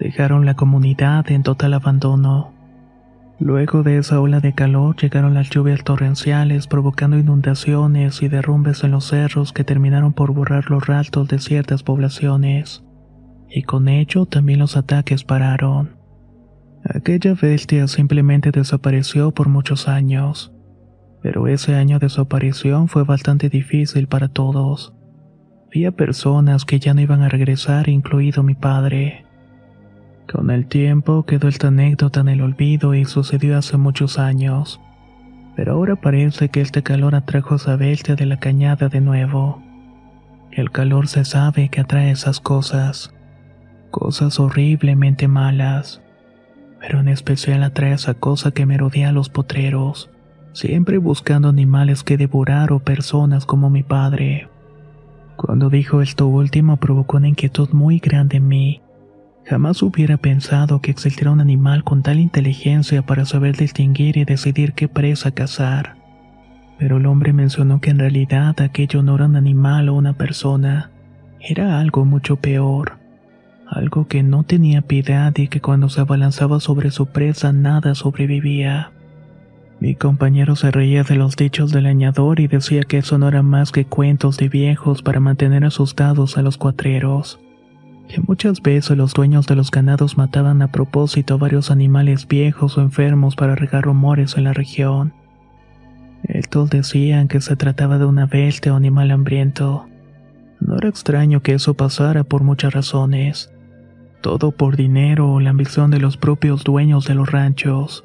Dejaron 0.00 0.44
la 0.44 0.54
comunidad 0.54 1.30
en 1.30 1.44
total 1.44 1.74
abandono. 1.74 2.55
Luego 3.38 3.82
de 3.82 3.98
esa 3.98 4.20
ola 4.20 4.40
de 4.40 4.54
calor 4.54 4.96
llegaron 4.96 5.34
las 5.34 5.50
lluvias 5.50 5.84
torrenciales 5.84 6.66
provocando 6.66 7.18
inundaciones 7.18 8.22
y 8.22 8.28
derrumbes 8.28 8.82
en 8.82 8.92
los 8.92 9.08
cerros 9.08 9.52
que 9.52 9.62
terminaron 9.62 10.14
por 10.14 10.32
borrar 10.32 10.70
los 10.70 10.86
rastros 10.86 11.28
de 11.28 11.38
ciertas 11.38 11.82
poblaciones. 11.82 12.82
Y 13.50 13.62
con 13.62 13.88
ello 13.88 14.24
también 14.24 14.58
los 14.58 14.76
ataques 14.76 15.22
pararon. 15.24 15.96
Aquella 16.82 17.34
bestia 17.34 17.88
simplemente 17.88 18.52
desapareció 18.52 19.32
por 19.32 19.48
muchos 19.48 19.86
años. 19.86 20.52
Pero 21.22 21.46
ese 21.46 21.74
año 21.74 21.98
de 21.98 22.08
su 22.08 22.22
aparición 22.22 22.88
fue 22.88 23.04
bastante 23.04 23.50
difícil 23.50 24.06
para 24.06 24.28
todos. 24.28 24.94
Había 25.66 25.92
personas 25.92 26.64
que 26.64 26.78
ya 26.78 26.94
no 26.94 27.02
iban 27.02 27.22
a 27.22 27.28
regresar, 27.28 27.88
incluido 27.88 28.42
mi 28.42 28.54
padre. 28.54 29.25
Con 30.30 30.50
el 30.50 30.66
tiempo 30.66 31.24
quedó 31.24 31.48
esta 31.48 31.68
anécdota 31.68 32.20
en 32.20 32.28
el 32.28 32.42
olvido 32.42 32.94
y 32.94 33.04
sucedió 33.04 33.56
hace 33.56 33.76
muchos 33.76 34.18
años. 34.18 34.80
Pero 35.54 35.72
ahora 35.72 35.96
parece 35.96 36.48
que 36.48 36.60
este 36.60 36.82
calor 36.82 37.14
atrajo 37.14 37.54
a 37.54 37.58
esa 37.58 38.14
de 38.14 38.26
la 38.26 38.38
cañada 38.38 38.88
de 38.88 39.00
nuevo. 39.00 39.62
El 40.50 40.70
calor 40.70 41.08
se 41.08 41.24
sabe 41.24 41.68
que 41.68 41.80
atrae 41.80 42.10
esas 42.10 42.40
cosas. 42.40 43.14
Cosas 43.90 44.40
horriblemente 44.40 45.28
malas 45.28 46.02
pero 46.86 47.00
en 47.00 47.08
especial 47.08 47.62
atrae 47.62 47.92
esa 47.92 48.14
cosa 48.14 48.52
que 48.52 48.66
merodea 48.66 49.08
a 49.08 49.12
los 49.12 49.28
potreros, 49.28 50.10
siempre 50.52 50.98
buscando 50.98 51.48
animales 51.48 52.02
que 52.02 52.16
devorar 52.16 52.72
o 52.72 52.78
personas 52.78 53.46
como 53.46 53.70
mi 53.70 53.82
padre. 53.82 54.48
Cuando 55.36 55.68
dijo 55.68 56.00
esto 56.00 56.28
último 56.28 56.76
provocó 56.76 57.16
una 57.16 57.28
inquietud 57.28 57.70
muy 57.72 57.98
grande 57.98 58.38
en 58.38 58.48
mí. 58.48 58.82
Jamás 59.46 59.82
hubiera 59.82 60.16
pensado 60.16 60.80
que 60.80 60.90
existiera 60.90 61.30
un 61.30 61.40
animal 61.40 61.84
con 61.84 62.02
tal 62.02 62.18
inteligencia 62.18 63.02
para 63.02 63.24
saber 63.24 63.56
distinguir 63.56 64.16
y 64.16 64.24
decidir 64.24 64.72
qué 64.72 64.88
presa 64.88 65.30
cazar. 65.30 65.96
Pero 66.78 66.98
el 66.98 67.06
hombre 67.06 67.32
mencionó 67.32 67.80
que 67.80 67.90
en 67.90 67.98
realidad 67.98 68.60
aquello 68.60 69.02
no 69.02 69.14
era 69.14 69.26
un 69.26 69.36
animal 69.36 69.88
o 69.88 69.94
una 69.94 70.12
persona, 70.12 70.90
era 71.40 71.80
algo 71.80 72.04
mucho 72.04 72.36
peor 72.36 72.98
algo 73.68 74.06
que 74.06 74.22
no 74.22 74.44
tenía 74.44 74.82
piedad 74.82 75.32
y 75.36 75.48
que 75.48 75.60
cuando 75.60 75.88
se 75.88 76.00
abalanzaba 76.00 76.60
sobre 76.60 76.90
su 76.90 77.06
presa 77.06 77.52
nada 77.52 77.94
sobrevivía. 77.94 78.92
Mi 79.80 79.94
compañero 79.94 80.56
se 80.56 80.70
reía 80.70 81.02
de 81.02 81.16
los 81.16 81.36
dichos 81.36 81.70
del 81.70 81.84
leñador 81.84 82.40
y 82.40 82.46
decía 82.46 82.82
que 82.82 82.98
eso 82.98 83.18
no 83.18 83.28
era 83.28 83.42
más 83.42 83.72
que 83.72 83.84
cuentos 83.84 84.38
de 84.38 84.48
viejos 84.48 85.02
para 85.02 85.20
mantener 85.20 85.64
asustados 85.64 86.38
a 86.38 86.42
los 86.42 86.56
cuatreros, 86.56 87.40
que 88.08 88.20
muchas 88.20 88.62
veces 88.62 88.96
los 88.96 89.12
dueños 89.12 89.46
de 89.46 89.56
los 89.56 89.70
ganados 89.70 90.16
mataban 90.16 90.62
a 90.62 90.70
propósito 90.72 91.38
varios 91.38 91.70
animales 91.70 92.28
viejos 92.28 92.78
o 92.78 92.82
enfermos 92.82 93.36
para 93.36 93.54
regar 93.54 93.84
rumores 93.84 94.36
en 94.36 94.44
la 94.44 94.52
región. 94.52 95.12
Estos 96.22 96.70
decían 96.70 97.28
que 97.28 97.40
se 97.40 97.56
trataba 97.56 97.98
de 97.98 98.06
una 98.06 98.26
bestia 98.26 98.72
o 98.72 98.76
animal 98.76 99.10
hambriento. 99.10 99.86
No 100.60 100.76
era 100.76 100.88
extraño 100.88 101.42
que 101.42 101.54
eso 101.54 101.74
pasara 101.74 102.24
por 102.24 102.42
muchas 102.42 102.72
razones 102.72 103.50
todo 104.26 104.50
por 104.50 104.76
dinero 104.76 105.30
o 105.34 105.38
la 105.38 105.50
ambición 105.50 105.92
de 105.92 106.00
los 106.00 106.16
propios 106.16 106.64
dueños 106.64 107.06
de 107.06 107.14
los 107.14 107.30
ranchos. 107.30 108.04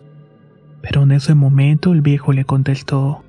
Pero 0.84 1.02
en 1.02 1.14
ese 1.14 1.34
momento 1.34 1.94
el 1.94 2.02
viejo 2.02 2.32
le 2.32 2.46
contestó, 2.46 3.24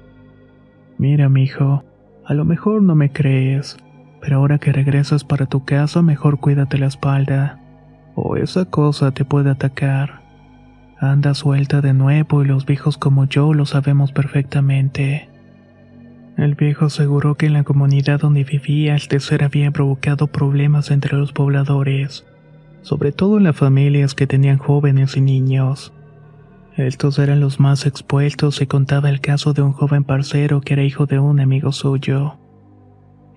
Mira, 0.98 1.30
mijo, 1.30 1.84
a 2.26 2.34
lo 2.34 2.44
mejor 2.44 2.82
no 2.82 2.94
me 2.94 3.10
crees, 3.10 3.78
pero 4.22 4.38
ahora 4.38 4.56
que 4.56 4.72
regresas 4.72 5.24
para 5.24 5.44
tu 5.44 5.66
casa 5.66 6.00
mejor 6.00 6.40
cuídate 6.40 6.78
la 6.78 6.86
espalda, 6.86 7.60
o 8.14 8.36
esa 8.36 8.64
cosa 8.64 9.10
te 9.10 9.26
puede 9.26 9.50
atacar. 9.50 10.22
Anda 10.98 11.34
suelta 11.34 11.82
de 11.82 11.92
nuevo 11.92 12.42
y 12.42 12.46
los 12.46 12.64
viejos 12.64 12.96
como 12.96 13.26
yo 13.26 13.52
lo 13.52 13.66
sabemos 13.66 14.12
perfectamente. 14.12 15.28
El 16.38 16.54
viejo 16.54 16.86
aseguró 16.86 17.34
que 17.34 17.46
en 17.46 17.52
la 17.52 17.64
comunidad 17.64 18.20
donde 18.20 18.44
vivía 18.44 18.94
el 18.94 19.20
ser 19.20 19.44
había 19.44 19.70
provocado 19.70 20.28
problemas 20.28 20.90
entre 20.90 21.18
los 21.18 21.32
pobladores 21.32 22.24
sobre 22.82 23.12
todo 23.12 23.38
en 23.38 23.44
las 23.44 23.56
familias 23.56 24.14
que 24.14 24.26
tenían 24.26 24.58
jóvenes 24.58 25.16
y 25.16 25.20
niños. 25.20 25.92
Estos 26.76 27.18
eran 27.18 27.40
los 27.40 27.60
más 27.60 27.86
expuestos 27.86 28.60
y 28.60 28.66
contaba 28.66 29.08
el 29.08 29.20
caso 29.20 29.52
de 29.52 29.62
un 29.62 29.72
joven 29.72 30.04
parcero 30.04 30.60
que 30.60 30.74
era 30.74 30.84
hijo 30.84 31.06
de 31.06 31.18
un 31.18 31.40
amigo 31.40 31.72
suyo. 31.72 32.38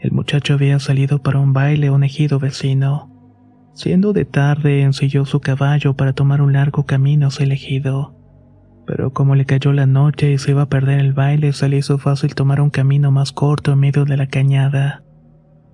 El 0.06 0.12
muchacho 0.12 0.54
había 0.54 0.78
salido 0.78 1.24
para 1.24 1.40
un 1.40 1.52
baile 1.52 1.88
a 1.88 1.92
un 1.92 2.04
ejido 2.04 2.38
vecino. 2.38 3.10
Siendo 3.74 4.14
de 4.14 4.24
tarde, 4.24 4.84
ensilló 4.84 5.26
su 5.26 5.40
caballo 5.40 5.96
para 5.96 6.14
tomar 6.14 6.44
un 6.44 6.54
largo 6.54 6.86
camino 6.86 7.26
hacia 7.26 7.46
el 7.46 7.54
ejido. 7.54 8.14
Pero 8.86 9.14
como 9.14 9.34
le 9.34 9.46
cayó 9.46 9.74
la 9.74 9.88
noche 9.88 10.32
y 10.32 10.38
se 10.38 10.52
iba 10.52 10.62
a 10.62 10.70
perder 10.70 11.00
el 11.00 11.14
baile, 11.14 11.54
se 11.54 11.70
le 11.70 11.78
hizo 11.78 11.98
fácil 11.98 12.36
tomar 12.36 12.62
un 12.62 12.70
camino 12.70 13.10
más 13.10 13.32
corto 13.32 13.72
en 13.72 13.80
medio 13.80 14.06
de 14.06 14.16
la 14.16 14.28
cañada. 14.28 15.04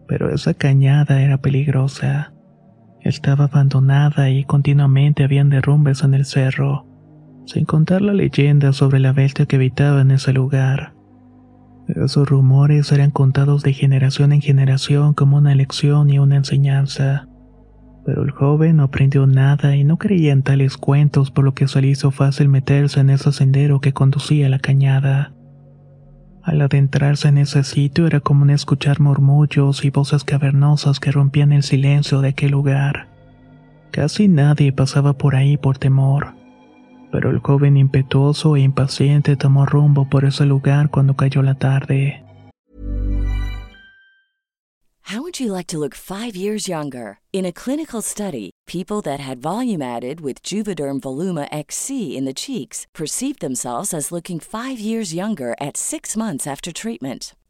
Pero 0.07 0.33
esa 0.33 0.53
cañada 0.53 1.21
era 1.21 1.39
peligrosa. 1.39 2.31
Estaba 3.01 3.49
abandonada 3.51 4.29
y 4.29 4.45
continuamente 4.45 5.25
habían 5.25 5.49
derrumbes 5.49 6.05
en 6.05 6.13
el 6.13 6.23
cerro, 6.23 6.85
sin 7.45 7.65
contar 7.65 8.01
la 8.01 8.13
leyenda 8.13 8.71
sobre 8.71 9.01
la 9.01 9.11
bestia 9.11 9.45
que 9.45 9.57
habitaba 9.57 9.99
en 9.99 10.11
ese 10.11 10.31
lugar. 10.31 10.93
Esos 11.95 12.29
rumores 12.29 12.91
eran 12.91 13.11
contados 13.11 13.63
de 13.63 13.73
generación 13.73 14.31
en 14.31 14.41
generación 14.41 15.13
como 15.13 15.37
una 15.37 15.55
lección 15.55 16.09
y 16.09 16.19
una 16.19 16.37
enseñanza. 16.37 17.27
Pero 18.05 18.23
el 18.23 18.31
joven 18.31 18.77
no 18.77 18.83
aprendió 18.83 19.27
nada 19.27 19.75
y 19.75 19.83
no 19.83 19.97
creía 19.97 20.31
en 20.31 20.41
tales 20.41 20.77
cuentos 20.77 21.31
por 21.31 21.43
lo 21.43 21.53
que 21.53 21.67
se 21.67 21.81
le 21.81 21.89
hizo 21.89 22.11
fácil 22.11 22.47
meterse 22.47 23.01
en 23.01 23.09
ese 23.09 23.31
sendero 23.31 23.81
que 23.81 23.93
conducía 23.93 24.47
a 24.47 24.49
la 24.49 24.59
cañada. 24.59 25.33
Al 26.43 26.61
adentrarse 26.61 27.27
en 27.27 27.37
ese 27.37 27.63
sitio 27.63 28.07
era 28.07 28.19
común 28.19 28.49
escuchar 28.49 28.99
murmullos 28.99 29.83
y 29.85 29.89
voces 29.89 30.23
cavernosas 30.23 30.99
que 30.99 31.11
rompían 31.11 31.51
el 31.51 31.61
silencio 31.61 32.21
de 32.21 32.29
aquel 32.29 32.51
lugar. 32.51 33.09
Casi 33.91 34.27
nadie 34.27 34.71
pasaba 34.71 35.13
por 35.13 35.35
ahí 35.35 35.57
por 35.57 35.77
temor, 35.77 36.33
pero 37.11 37.29
el 37.29 37.39
joven 37.39 37.77
impetuoso 37.77 38.55
e 38.55 38.61
impaciente 38.61 39.35
tomó 39.35 39.65
rumbo 39.65 40.05
por 40.05 40.25
ese 40.25 40.45
lugar 40.45 40.89
cuando 40.89 41.15
cayó 41.15 41.41
la 41.41 41.55
tarde. 41.55 42.23
How 45.11 45.21
would 45.21 45.41
you 45.41 45.51
like 45.51 45.67
to 45.67 45.77
look 45.77 45.93
five 45.93 46.37
years 46.37 46.69
younger? 46.69 47.19
In 47.33 47.45
a 47.45 47.51
clinical 47.51 48.01
study, 48.01 48.51
people 48.65 49.01
that 49.01 49.19
had 49.19 49.41
volume 49.41 49.81
added 49.81 50.21
with 50.21 50.41
Juvederm 50.41 51.01
Voluma 51.01 51.49
XC 51.51 52.15
in 52.15 52.23
the 52.23 52.33
cheeks 52.33 52.87
perceived 52.93 53.41
themselves 53.41 53.93
as 53.93 54.13
looking 54.13 54.39
five 54.39 54.79
years 54.79 55.13
younger 55.13 55.53
at 55.59 55.75
six 55.75 56.15
months 56.15 56.47
after 56.47 56.71
treatment. 56.71 57.33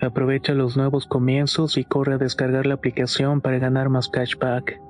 Aprovecha 0.00 0.54
los 0.54 0.76
nuevos 0.76 1.06
comienzos 1.06 1.76
y 1.76 1.84
corre 1.84 2.14
a 2.14 2.18
descargar 2.18 2.66
la 2.66 2.74
aplicación 2.74 3.40
para 3.40 3.58
ganar 3.58 3.88
más 3.88 4.08
cashback. 4.08 4.80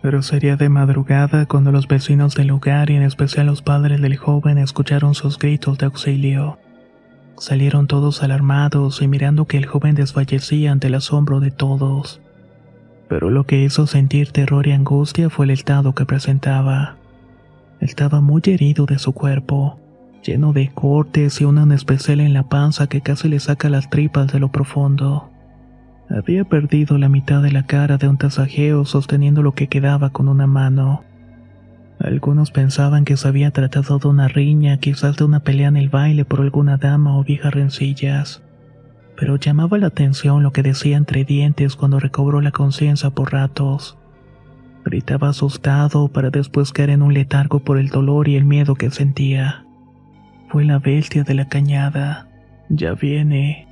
Pero 0.00 0.22
sería 0.22 0.56
de 0.56 0.70
madrugada 0.70 1.44
cuando 1.44 1.70
los 1.70 1.86
vecinos 1.86 2.34
del 2.34 2.46
lugar 2.46 2.88
y 2.88 2.96
en 2.96 3.02
especial 3.02 3.46
los 3.46 3.60
padres 3.60 4.00
del 4.00 4.16
joven 4.16 4.56
escucharon 4.56 5.14
sus 5.14 5.38
gritos 5.38 5.76
de 5.76 5.84
auxilio. 5.86 6.58
Salieron 7.36 7.86
todos 7.86 8.22
alarmados 8.22 9.02
y 9.02 9.08
mirando 9.08 9.44
que 9.44 9.58
el 9.58 9.66
joven 9.66 9.94
desfallecía 9.94 10.72
ante 10.72 10.86
el 10.86 10.94
asombro 10.94 11.40
de 11.40 11.50
todos. 11.50 12.22
Pero 13.08 13.30
lo 13.30 13.44
que 13.44 13.62
hizo 13.62 13.86
sentir 13.86 14.32
terror 14.32 14.66
y 14.66 14.72
angustia 14.72 15.30
fue 15.30 15.46
el 15.46 15.50
estado 15.50 15.94
que 15.94 16.04
presentaba. 16.04 16.96
Estaba 17.80 18.20
muy 18.20 18.42
herido 18.46 18.86
de 18.86 18.98
su 18.98 19.12
cuerpo, 19.12 19.78
lleno 20.22 20.52
de 20.52 20.70
cortes 20.70 21.40
y 21.40 21.44
una 21.44 21.74
especial 21.74 22.20
en 22.20 22.34
la 22.34 22.42
panza 22.42 22.86
que 22.86 23.00
casi 23.00 23.28
le 23.28 23.40
saca 23.40 23.70
las 23.70 23.88
tripas 23.88 24.32
de 24.32 24.40
lo 24.40 24.48
profundo. 24.48 25.30
Había 26.10 26.44
perdido 26.44 26.98
la 26.98 27.08
mitad 27.08 27.42
de 27.42 27.52
la 27.52 27.64
cara 27.64 27.98
de 27.98 28.08
un 28.08 28.18
tasajeo 28.18 28.84
sosteniendo 28.84 29.42
lo 29.42 29.52
que 29.52 29.68
quedaba 29.68 30.10
con 30.10 30.28
una 30.28 30.46
mano. 30.46 31.04
Algunos 32.00 32.50
pensaban 32.50 33.04
que 33.04 33.16
se 33.16 33.28
había 33.28 33.50
tratado 33.50 33.98
de 33.98 34.08
una 34.08 34.28
riña, 34.28 34.78
quizás 34.78 35.16
de 35.16 35.24
una 35.24 35.40
pelea 35.40 35.68
en 35.68 35.76
el 35.76 35.88
baile 35.88 36.24
por 36.24 36.40
alguna 36.40 36.76
dama 36.76 37.18
o 37.18 37.24
viejas 37.24 37.52
rencillas. 37.52 38.42
Pero 39.18 39.36
llamaba 39.36 39.78
la 39.78 39.88
atención 39.88 40.44
lo 40.44 40.52
que 40.52 40.62
decía 40.62 40.96
entre 40.96 41.24
dientes 41.24 41.74
cuando 41.74 41.98
recobró 41.98 42.40
la 42.40 42.52
conciencia 42.52 43.10
por 43.10 43.32
ratos. 43.32 43.98
Gritaba 44.84 45.30
asustado 45.30 46.08
para 46.08 46.30
después 46.30 46.72
caer 46.72 46.90
en 46.90 47.02
un 47.02 47.14
letargo 47.14 47.58
por 47.58 47.78
el 47.78 47.88
dolor 47.88 48.28
y 48.28 48.36
el 48.36 48.44
miedo 48.44 48.76
que 48.76 48.90
sentía. 48.90 49.66
Fue 50.48 50.64
la 50.64 50.78
bestia 50.78 51.24
de 51.24 51.34
la 51.34 51.48
cañada. 51.48 52.28
Ya 52.68 52.94
viene. 52.94 53.66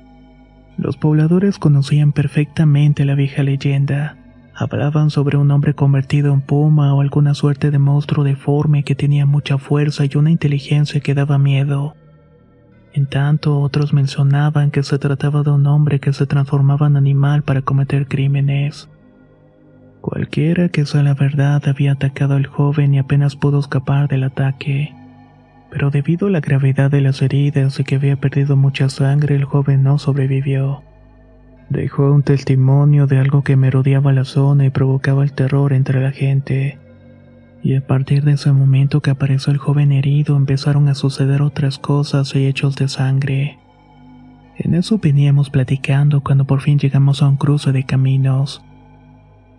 Los 0.77 0.97
pobladores 0.97 1.57
conocían 1.59 2.11
perfectamente 2.11 3.05
la 3.05 3.15
vieja 3.15 3.41
leyenda. 3.41 4.17
Hablaban 4.53 5.09
sobre 5.11 5.37
un 5.37 5.49
hombre 5.51 5.73
convertido 5.73 6.33
en 6.33 6.41
puma 6.41 6.93
o 6.93 6.99
alguna 7.01 7.33
suerte 7.33 7.71
de 7.71 7.79
monstruo 7.79 8.25
deforme 8.25 8.83
que 8.83 8.95
tenía 8.95 9.25
mucha 9.25 9.57
fuerza 9.57 10.03
y 10.05 10.17
una 10.17 10.29
inteligencia 10.29 10.99
que 10.99 11.13
daba 11.13 11.37
miedo. 11.37 11.95
En 12.97 13.05
tanto, 13.05 13.61
otros 13.61 13.93
mencionaban 13.93 14.71
que 14.71 14.81
se 14.81 14.97
trataba 14.97 15.43
de 15.43 15.51
un 15.51 15.67
hombre 15.67 15.99
que 15.99 16.11
se 16.11 16.25
transformaba 16.25 16.87
en 16.87 16.97
animal 16.97 17.43
para 17.43 17.61
cometer 17.61 18.07
crímenes. 18.07 18.89
Cualquiera 20.01 20.69
que 20.69 20.85
sea 20.85 21.03
la 21.03 21.13
verdad 21.13 21.61
había 21.67 21.93
atacado 21.93 22.35
al 22.35 22.47
joven 22.47 22.93
y 22.93 22.99
apenas 22.99 23.35
pudo 23.35 23.59
escapar 23.59 24.07
del 24.07 24.23
ataque 24.23 24.93
pero 25.69 25.89
debido 25.91 26.27
a 26.27 26.31
la 26.31 26.39
gravedad 26.39 26.89
de 26.89 27.01
las 27.01 27.21
heridas 27.21 27.79
y 27.79 27.83
que 27.83 27.95
había 27.95 28.15
perdido 28.15 28.55
mucha 28.55 28.89
sangre, 28.89 29.35
el 29.35 29.43
joven 29.43 29.83
no 29.83 29.97
sobrevivió. 29.97 30.81
Dejó 31.69 32.11
un 32.11 32.23
testimonio 32.23 33.07
de 33.07 33.19
algo 33.19 33.43
que 33.43 33.57
merodeaba 33.57 34.13
la 34.13 34.23
zona 34.23 34.65
y 34.65 34.69
provocaba 34.69 35.23
el 35.23 35.33
terror 35.33 35.73
entre 35.73 36.01
la 36.01 36.11
gente. 36.11 36.79
Y 37.63 37.75
a 37.75 37.85
partir 37.85 38.23
de 38.23 38.33
ese 38.33 38.51
momento 38.51 39.01
que 39.01 39.09
apareció 39.09 39.51
el 39.51 39.57
joven 39.57 39.91
herido 39.91 40.35
empezaron 40.35 40.87
a 40.87 40.95
suceder 40.95 41.41
otras 41.41 41.79
cosas 41.79 42.35
y 42.35 42.45
hechos 42.45 42.75
de 42.75 42.87
sangre. 42.87 43.59
En 44.57 44.73
eso 44.73 44.99
veníamos 44.99 45.49
platicando 45.49 46.21
cuando 46.21 46.45
por 46.45 46.61
fin 46.61 46.79
llegamos 46.79 47.21
a 47.21 47.27
un 47.27 47.37
cruce 47.37 47.71
de 47.71 47.83
caminos. 47.83 48.63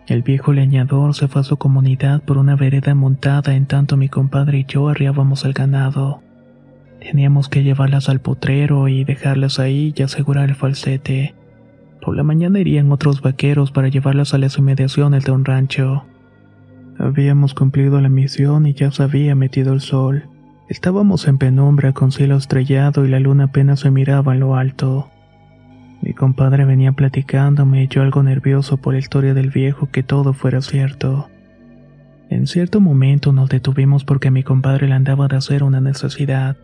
El 0.06 0.22
viejo 0.22 0.52
leñador 0.52 1.14
se 1.14 1.28
fue 1.28 1.42
a 1.42 1.44
su 1.44 1.56
comunidad 1.56 2.22
por 2.22 2.38
una 2.38 2.56
vereda 2.56 2.94
montada 2.94 3.54
en 3.54 3.66
tanto 3.66 3.96
mi 3.96 4.08
compadre 4.08 4.60
y 4.60 4.64
yo 4.64 4.88
arriábamos 4.88 5.44
el 5.44 5.52
ganado. 5.52 6.22
Teníamos 7.00 7.48
que 7.48 7.62
llevarlas 7.62 8.08
al 8.08 8.20
potrero 8.20 8.88
y 8.88 9.04
dejarlas 9.04 9.58
ahí 9.58 9.94
y 9.94 10.02
asegurar 10.02 10.48
el 10.48 10.56
falsete. 10.56 11.34
Por 12.00 12.16
la 12.16 12.22
mañana 12.22 12.58
irían 12.58 12.90
otros 12.90 13.20
vaqueros 13.20 13.70
para 13.70 13.88
llevarlas 13.88 14.34
a 14.34 14.38
las 14.38 14.58
inmediaciones 14.58 15.24
de 15.24 15.30
un 15.30 15.44
rancho. 15.44 16.04
Habíamos 16.98 17.54
cumplido 17.54 18.00
la 18.00 18.08
misión 18.08 18.66
y 18.66 18.74
ya 18.74 18.90
se 18.90 19.04
había 19.04 19.36
metido 19.36 19.72
el 19.72 19.80
sol. 19.80 20.24
Estábamos 20.68 21.28
en 21.28 21.38
penumbra 21.38 21.92
con 21.92 22.10
cielo 22.10 22.36
estrellado 22.36 23.06
y 23.06 23.08
la 23.08 23.20
luna 23.20 23.44
apenas 23.44 23.80
se 23.80 23.90
miraba 23.90 24.34
en 24.34 24.40
lo 24.40 24.56
alto. 24.56 25.08
Mi 26.02 26.12
compadre 26.12 26.64
venía 26.64 26.92
platicándome 26.92 27.84
y 27.84 27.88
yo 27.88 28.02
algo 28.02 28.22
nervioso 28.22 28.76
por 28.76 28.94
la 28.94 28.98
historia 28.98 29.32
del 29.32 29.50
viejo 29.50 29.88
que 29.90 30.02
todo 30.02 30.32
fuera 30.32 30.60
cierto. 30.60 31.28
En 32.30 32.46
cierto 32.46 32.80
momento 32.80 33.32
nos 33.32 33.48
detuvimos 33.48 34.04
porque 34.04 34.30
mi 34.30 34.42
compadre 34.42 34.88
le 34.88 34.94
andaba 34.94 35.28
de 35.28 35.36
hacer 35.36 35.62
una 35.62 35.80
necesidad. 35.80 36.56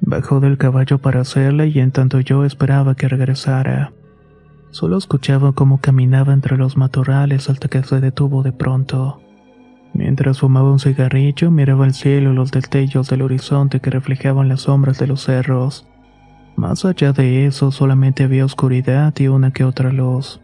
Bajó 0.00 0.38
del 0.38 0.58
caballo 0.58 0.98
para 0.98 1.22
hacerla 1.22 1.66
y 1.66 1.80
en 1.80 1.90
tanto 1.90 2.20
yo 2.20 2.44
esperaba 2.44 2.94
que 2.94 3.08
regresara. 3.08 3.92
Solo 4.70 4.98
escuchaba 4.98 5.52
cómo 5.52 5.80
caminaba 5.80 6.34
entre 6.34 6.58
los 6.58 6.76
matorrales 6.76 7.48
hasta 7.48 7.68
que 7.68 7.82
se 7.82 8.00
detuvo 8.00 8.42
de 8.42 8.52
pronto. 8.52 9.22
Mientras 9.92 10.40
fumaba 10.40 10.70
un 10.70 10.78
cigarrillo, 10.78 11.50
miraba 11.50 11.86
el 11.86 11.94
cielo 11.94 12.32
y 12.32 12.34
los 12.34 12.50
destellos 12.50 13.08
del 13.08 13.22
horizonte 13.22 13.80
que 13.80 13.90
reflejaban 13.90 14.48
las 14.48 14.62
sombras 14.62 14.98
de 14.98 15.06
los 15.06 15.22
cerros. 15.22 15.86
Más 16.56 16.84
allá 16.84 17.12
de 17.12 17.46
eso, 17.46 17.70
solamente 17.70 18.24
había 18.24 18.44
oscuridad 18.44 19.14
y 19.18 19.28
una 19.28 19.52
que 19.52 19.64
otra 19.64 19.92
luz. 19.92 20.40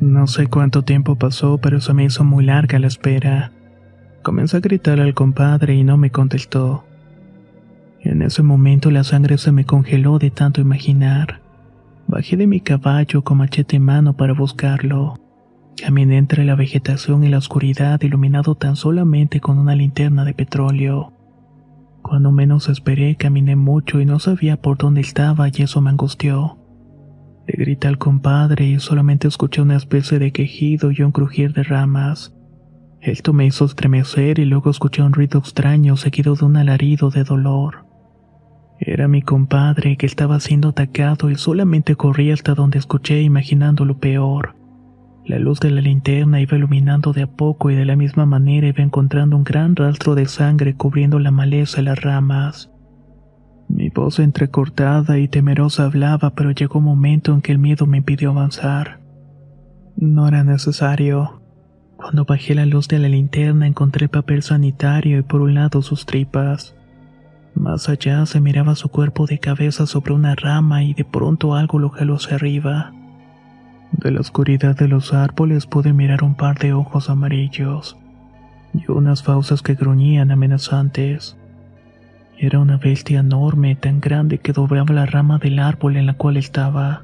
No 0.00 0.26
sé 0.26 0.46
cuánto 0.46 0.82
tiempo 0.82 1.16
pasó, 1.16 1.58
pero 1.58 1.80
se 1.80 1.92
me 1.92 2.04
hizo 2.04 2.24
muy 2.24 2.44
larga 2.44 2.78
la 2.78 2.86
espera. 2.86 3.52
Comencé 4.22 4.56
a 4.56 4.60
gritar 4.60 5.00
al 5.00 5.14
compadre 5.14 5.74
y 5.74 5.84
no 5.84 5.96
me 5.96 6.10
contestó. 6.10 6.84
En 8.00 8.22
ese 8.22 8.42
momento 8.42 8.90
la 8.90 9.04
sangre 9.04 9.38
se 9.38 9.52
me 9.52 9.64
congeló 9.64 10.18
de 10.18 10.30
tanto 10.30 10.60
imaginar. 10.60 11.40
Bajé 12.06 12.36
de 12.36 12.46
mi 12.46 12.60
caballo 12.60 13.22
con 13.22 13.38
machete 13.38 13.76
en 13.76 13.84
mano 13.84 14.16
para 14.16 14.32
buscarlo. 14.34 15.18
Caminé 15.80 16.16
entre 16.18 16.44
la 16.44 16.56
vegetación 16.56 17.22
y 17.22 17.28
la 17.28 17.38
oscuridad 17.38 18.00
iluminado 18.02 18.56
tan 18.56 18.74
solamente 18.74 19.40
con 19.40 19.58
una 19.58 19.76
linterna 19.76 20.24
de 20.24 20.34
petróleo. 20.34 21.12
Cuando 22.02 22.32
menos 22.32 22.68
esperé, 22.68 23.16
caminé 23.16 23.54
mucho 23.54 24.00
y 24.00 24.04
no 24.04 24.18
sabía 24.18 24.60
por 24.60 24.76
dónde 24.76 25.02
estaba 25.02 25.48
y 25.48 25.62
eso 25.62 25.80
me 25.80 25.90
angustió. 25.90 26.58
Le 27.46 27.64
grité 27.64 27.86
al 27.86 27.98
compadre 27.98 28.66
y 28.66 28.80
solamente 28.80 29.28
escuché 29.28 29.62
una 29.62 29.76
especie 29.76 30.18
de 30.18 30.32
quejido 30.32 30.90
y 30.90 31.02
un 31.02 31.12
crujir 31.12 31.52
de 31.52 31.62
ramas. 31.62 32.34
Esto 33.00 33.32
me 33.32 33.46
hizo 33.46 33.64
estremecer 33.64 34.40
y 34.40 34.46
luego 34.46 34.70
escuché 34.70 35.02
un 35.02 35.12
ruido 35.12 35.38
extraño 35.38 35.96
seguido 35.96 36.34
de 36.34 36.44
un 36.44 36.56
alarido 36.56 37.10
de 37.10 37.22
dolor. 37.22 37.86
Era 38.80 39.06
mi 39.06 39.22
compadre 39.22 39.96
que 39.96 40.06
estaba 40.06 40.40
siendo 40.40 40.70
atacado 40.70 41.30
y 41.30 41.36
solamente 41.36 41.94
corrí 41.94 42.32
hasta 42.32 42.54
donde 42.54 42.78
escuché 42.78 43.22
imaginando 43.22 43.84
lo 43.84 43.98
peor. 43.98 44.57
La 45.28 45.38
luz 45.38 45.60
de 45.60 45.70
la 45.70 45.82
linterna 45.82 46.40
iba 46.40 46.56
iluminando 46.56 47.12
de 47.12 47.24
a 47.24 47.26
poco 47.26 47.70
y 47.70 47.74
de 47.74 47.84
la 47.84 47.96
misma 47.96 48.24
manera 48.24 48.66
iba 48.66 48.82
encontrando 48.82 49.36
un 49.36 49.44
gran 49.44 49.76
rastro 49.76 50.14
de 50.14 50.24
sangre 50.24 50.74
cubriendo 50.74 51.18
la 51.18 51.30
maleza 51.30 51.82
y 51.82 51.84
las 51.84 52.00
ramas. 52.00 52.70
Mi 53.68 53.90
voz 53.90 54.20
entrecortada 54.20 55.18
y 55.18 55.28
temerosa 55.28 55.84
hablaba, 55.84 56.30
pero 56.30 56.52
llegó 56.52 56.78
un 56.78 56.86
momento 56.86 57.34
en 57.34 57.42
que 57.42 57.52
el 57.52 57.58
miedo 57.58 57.84
me 57.84 57.98
impidió 57.98 58.30
avanzar. 58.30 59.00
No 59.96 60.26
era 60.26 60.44
necesario. 60.44 61.42
Cuando 61.98 62.24
bajé 62.24 62.54
la 62.54 62.64
luz 62.64 62.88
de 62.88 62.98
la 62.98 63.10
linterna 63.10 63.66
encontré 63.66 64.08
papel 64.08 64.42
sanitario 64.42 65.18
y 65.18 65.22
por 65.22 65.42
un 65.42 65.52
lado 65.52 65.82
sus 65.82 66.06
tripas. 66.06 66.74
Más 67.54 67.90
allá 67.90 68.24
se 68.24 68.40
miraba 68.40 68.74
su 68.76 68.88
cuerpo 68.88 69.26
de 69.26 69.38
cabeza 69.38 69.84
sobre 69.84 70.14
una 70.14 70.34
rama 70.34 70.84
y 70.84 70.94
de 70.94 71.04
pronto 71.04 71.54
algo 71.54 71.78
lo 71.78 71.90
jaló 71.90 72.14
hacia 72.14 72.36
arriba. 72.36 72.94
De 73.92 74.10
la 74.10 74.20
oscuridad 74.20 74.76
de 74.76 74.88
los 74.88 75.12
árboles 75.14 75.66
pude 75.66 75.92
mirar 75.92 76.22
un 76.22 76.34
par 76.34 76.58
de 76.58 76.72
ojos 76.72 77.10
amarillos 77.10 77.96
y 78.74 78.90
unas 78.90 79.22
fauces 79.22 79.62
que 79.62 79.74
gruñían 79.74 80.30
amenazantes. 80.30 81.36
Era 82.36 82.60
una 82.60 82.76
bestia 82.76 83.20
enorme, 83.20 83.74
tan 83.74 84.00
grande 84.00 84.38
que 84.38 84.52
doblaba 84.52 84.94
la 84.94 85.06
rama 85.06 85.38
del 85.38 85.58
árbol 85.58 85.96
en 85.96 86.06
la 86.06 86.14
cual 86.14 86.36
estaba. 86.36 87.02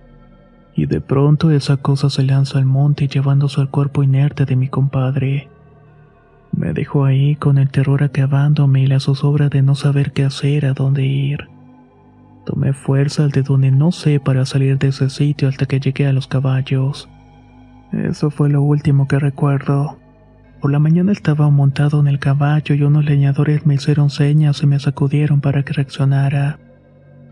Y 0.76 0.86
de 0.86 1.00
pronto 1.00 1.50
esa 1.50 1.76
cosa 1.76 2.10
se 2.10 2.22
lanzó 2.22 2.58
al 2.58 2.66
monte 2.66 3.08
llevándose 3.08 3.60
al 3.60 3.70
cuerpo 3.70 4.02
inerte 4.02 4.44
de 4.44 4.56
mi 4.56 4.68
compadre. 4.68 5.48
Me 6.52 6.72
dejó 6.72 7.04
ahí 7.04 7.34
con 7.34 7.58
el 7.58 7.70
terror 7.70 8.04
acabándome 8.04 8.82
y 8.82 8.86
la 8.86 9.00
zozobra 9.00 9.48
de 9.48 9.62
no 9.62 9.74
saber 9.74 10.12
qué 10.12 10.24
hacer, 10.24 10.66
a 10.66 10.72
dónde 10.72 11.04
ir. 11.04 11.48
Tomé 12.44 12.74
fuerza 12.74 13.28
de 13.28 13.42
donde 13.42 13.70
no 13.70 13.90
sé 13.90 14.20
para 14.20 14.44
salir 14.44 14.78
de 14.78 14.88
ese 14.88 15.08
sitio 15.08 15.48
hasta 15.48 15.66
que 15.66 15.80
llegué 15.80 16.06
a 16.06 16.12
los 16.12 16.26
caballos. 16.26 17.08
Eso 17.92 18.30
fue 18.30 18.50
lo 18.50 18.62
último 18.62 19.08
que 19.08 19.18
recuerdo. 19.18 19.98
Por 20.60 20.70
la 20.70 20.78
mañana 20.78 21.12
estaba 21.12 21.48
montado 21.48 22.00
en 22.00 22.08
el 22.08 22.18
caballo 22.18 22.74
y 22.74 22.82
unos 22.82 23.04
leñadores 23.04 23.64
me 23.66 23.74
hicieron 23.74 24.10
señas 24.10 24.62
y 24.62 24.66
me 24.66 24.78
sacudieron 24.78 25.40
para 25.40 25.62
que 25.62 25.72
reaccionara. 25.72 26.58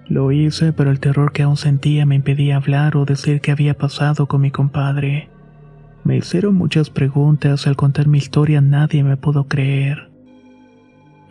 Lo 0.06 0.32
hice, 0.32 0.72
pero 0.72 0.90
el 0.90 1.00
terror 1.00 1.32
que 1.32 1.42
aún 1.42 1.56
sentía 1.56 2.06
me 2.06 2.14
impedía 2.14 2.56
hablar 2.56 2.96
o 2.96 3.04
decir 3.04 3.40
qué 3.40 3.50
había 3.52 3.76
pasado 3.76 4.26
con 4.26 4.40
mi 4.40 4.50
compadre. 4.50 5.28
Me 6.04 6.16
hicieron 6.16 6.54
muchas 6.54 6.90
preguntas, 6.90 7.66
al 7.66 7.76
contar 7.76 8.08
mi 8.08 8.18
historia 8.18 8.60
nadie 8.60 9.04
me 9.04 9.16
pudo 9.16 9.44
creer 9.44 10.11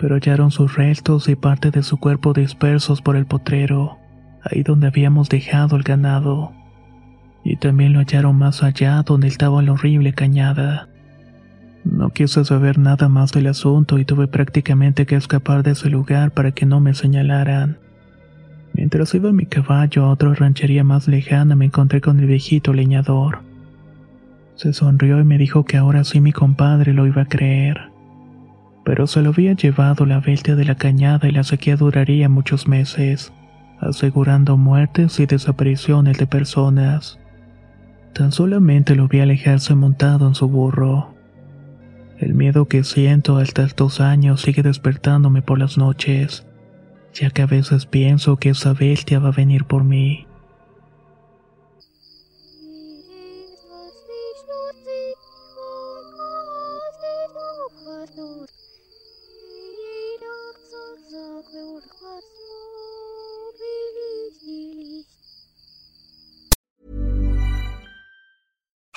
pero 0.01 0.15
hallaron 0.15 0.49
sus 0.49 0.75
restos 0.75 1.29
y 1.29 1.35
parte 1.35 1.69
de 1.69 1.83
su 1.83 1.97
cuerpo 1.97 2.33
dispersos 2.33 3.03
por 3.03 3.15
el 3.15 3.27
potrero, 3.27 3.99
ahí 4.43 4.63
donde 4.63 4.87
habíamos 4.87 5.29
dejado 5.29 5.75
el 5.75 5.83
ganado. 5.83 6.53
Y 7.43 7.57
también 7.57 7.93
lo 7.93 7.99
hallaron 7.99 8.35
más 8.35 8.63
allá 8.63 9.03
donde 9.03 9.27
estaba 9.27 9.61
la 9.61 9.73
horrible 9.73 10.13
cañada. 10.13 10.89
No 11.85 12.09
quise 12.09 12.43
saber 12.45 12.79
nada 12.79 13.09
más 13.09 13.31
del 13.31 13.45
asunto 13.45 13.99
y 13.99 14.05
tuve 14.05 14.27
prácticamente 14.27 15.05
que 15.05 15.15
escapar 15.15 15.61
de 15.61 15.71
ese 15.71 15.91
lugar 15.91 16.31
para 16.31 16.51
que 16.51 16.65
no 16.65 16.79
me 16.79 16.95
señalaran. 16.95 17.77
Mientras 18.73 19.13
iba 19.13 19.31
mi 19.31 19.45
caballo 19.45 20.05
a 20.05 20.09
otra 20.09 20.33
ranchería 20.33 20.83
más 20.83 21.07
lejana 21.07 21.55
me 21.55 21.65
encontré 21.65 22.01
con 22.01 22.19
el 22.19 22.25
viejito 22.25 22.73
leñador. 22.73 23.41
Se 24.55 24.73
sonrió 24.73 25.19
y 25.19 25.25
me 25.25 25.37
dijo 25.37 25.63
que 25.63 25.77
ahora 25.77 26.03
sí 26.03 26.21
mi 26.21 26.31
compadre 26.31 26.93
lo 26.93 27.05
iba 27.05 27.23
a 27.23 27.27
creer 27.27 27.90
pero 28.83 29.07
se 29.07 29.21
lo 29.21 29.29
había 29.29 29.53
llevado 29.53 30.05
la 30.05 30.19
bestia 30.19 30.55
de 30.55 30.65
la 30.65 30.75
cañada 30.75 31.27
y 31.27 31.31
la 31.31 31.43
sequía 31.43 31.75
duraría 31.75 32.29
muchos 32.29 32.67
meses, 32.67 33.33
asegurando 33.79 34.57
muertes 34.57 35.19
y 35.19 35.25
desapariciones 35.25 36.17
de 36.17 36.27
personas. 36.27 37.19
Tan 38.13 38.31
solamente 38.31 38.95
lo 38.95 39.07
vi 39.07 39.19
alejarse 39.19 39.75
montado 39.75 40.27
en 40.27 40.35
su 40.35 40.47
burro. 40.47 41.13
El 42.17 42.33
miedo 42.33 42.67
que 42.67 42.83
siento 42.83 43.37
hasta 43.37 43.63
estos 43.63 44.01
años 44.01 44.41
sigue 44.41 44.63
despertándome 44.63 45.41
por 45.41 45.57
las 45.57 45.77
noches, 45.77 46.45
ya 47.13 47.29
que 47.29 47.41
a 47.41 47.47
veces 47.47 47.85
pienso 47.85 48.37
que 48.37 48.49
esa 48.49 48.73
bestia 48.73 49.19
va 49.19 49.29
a 49.29 49.33
venir 49.33 49.65
por 49.65 49.83
mí. 49.83 50.27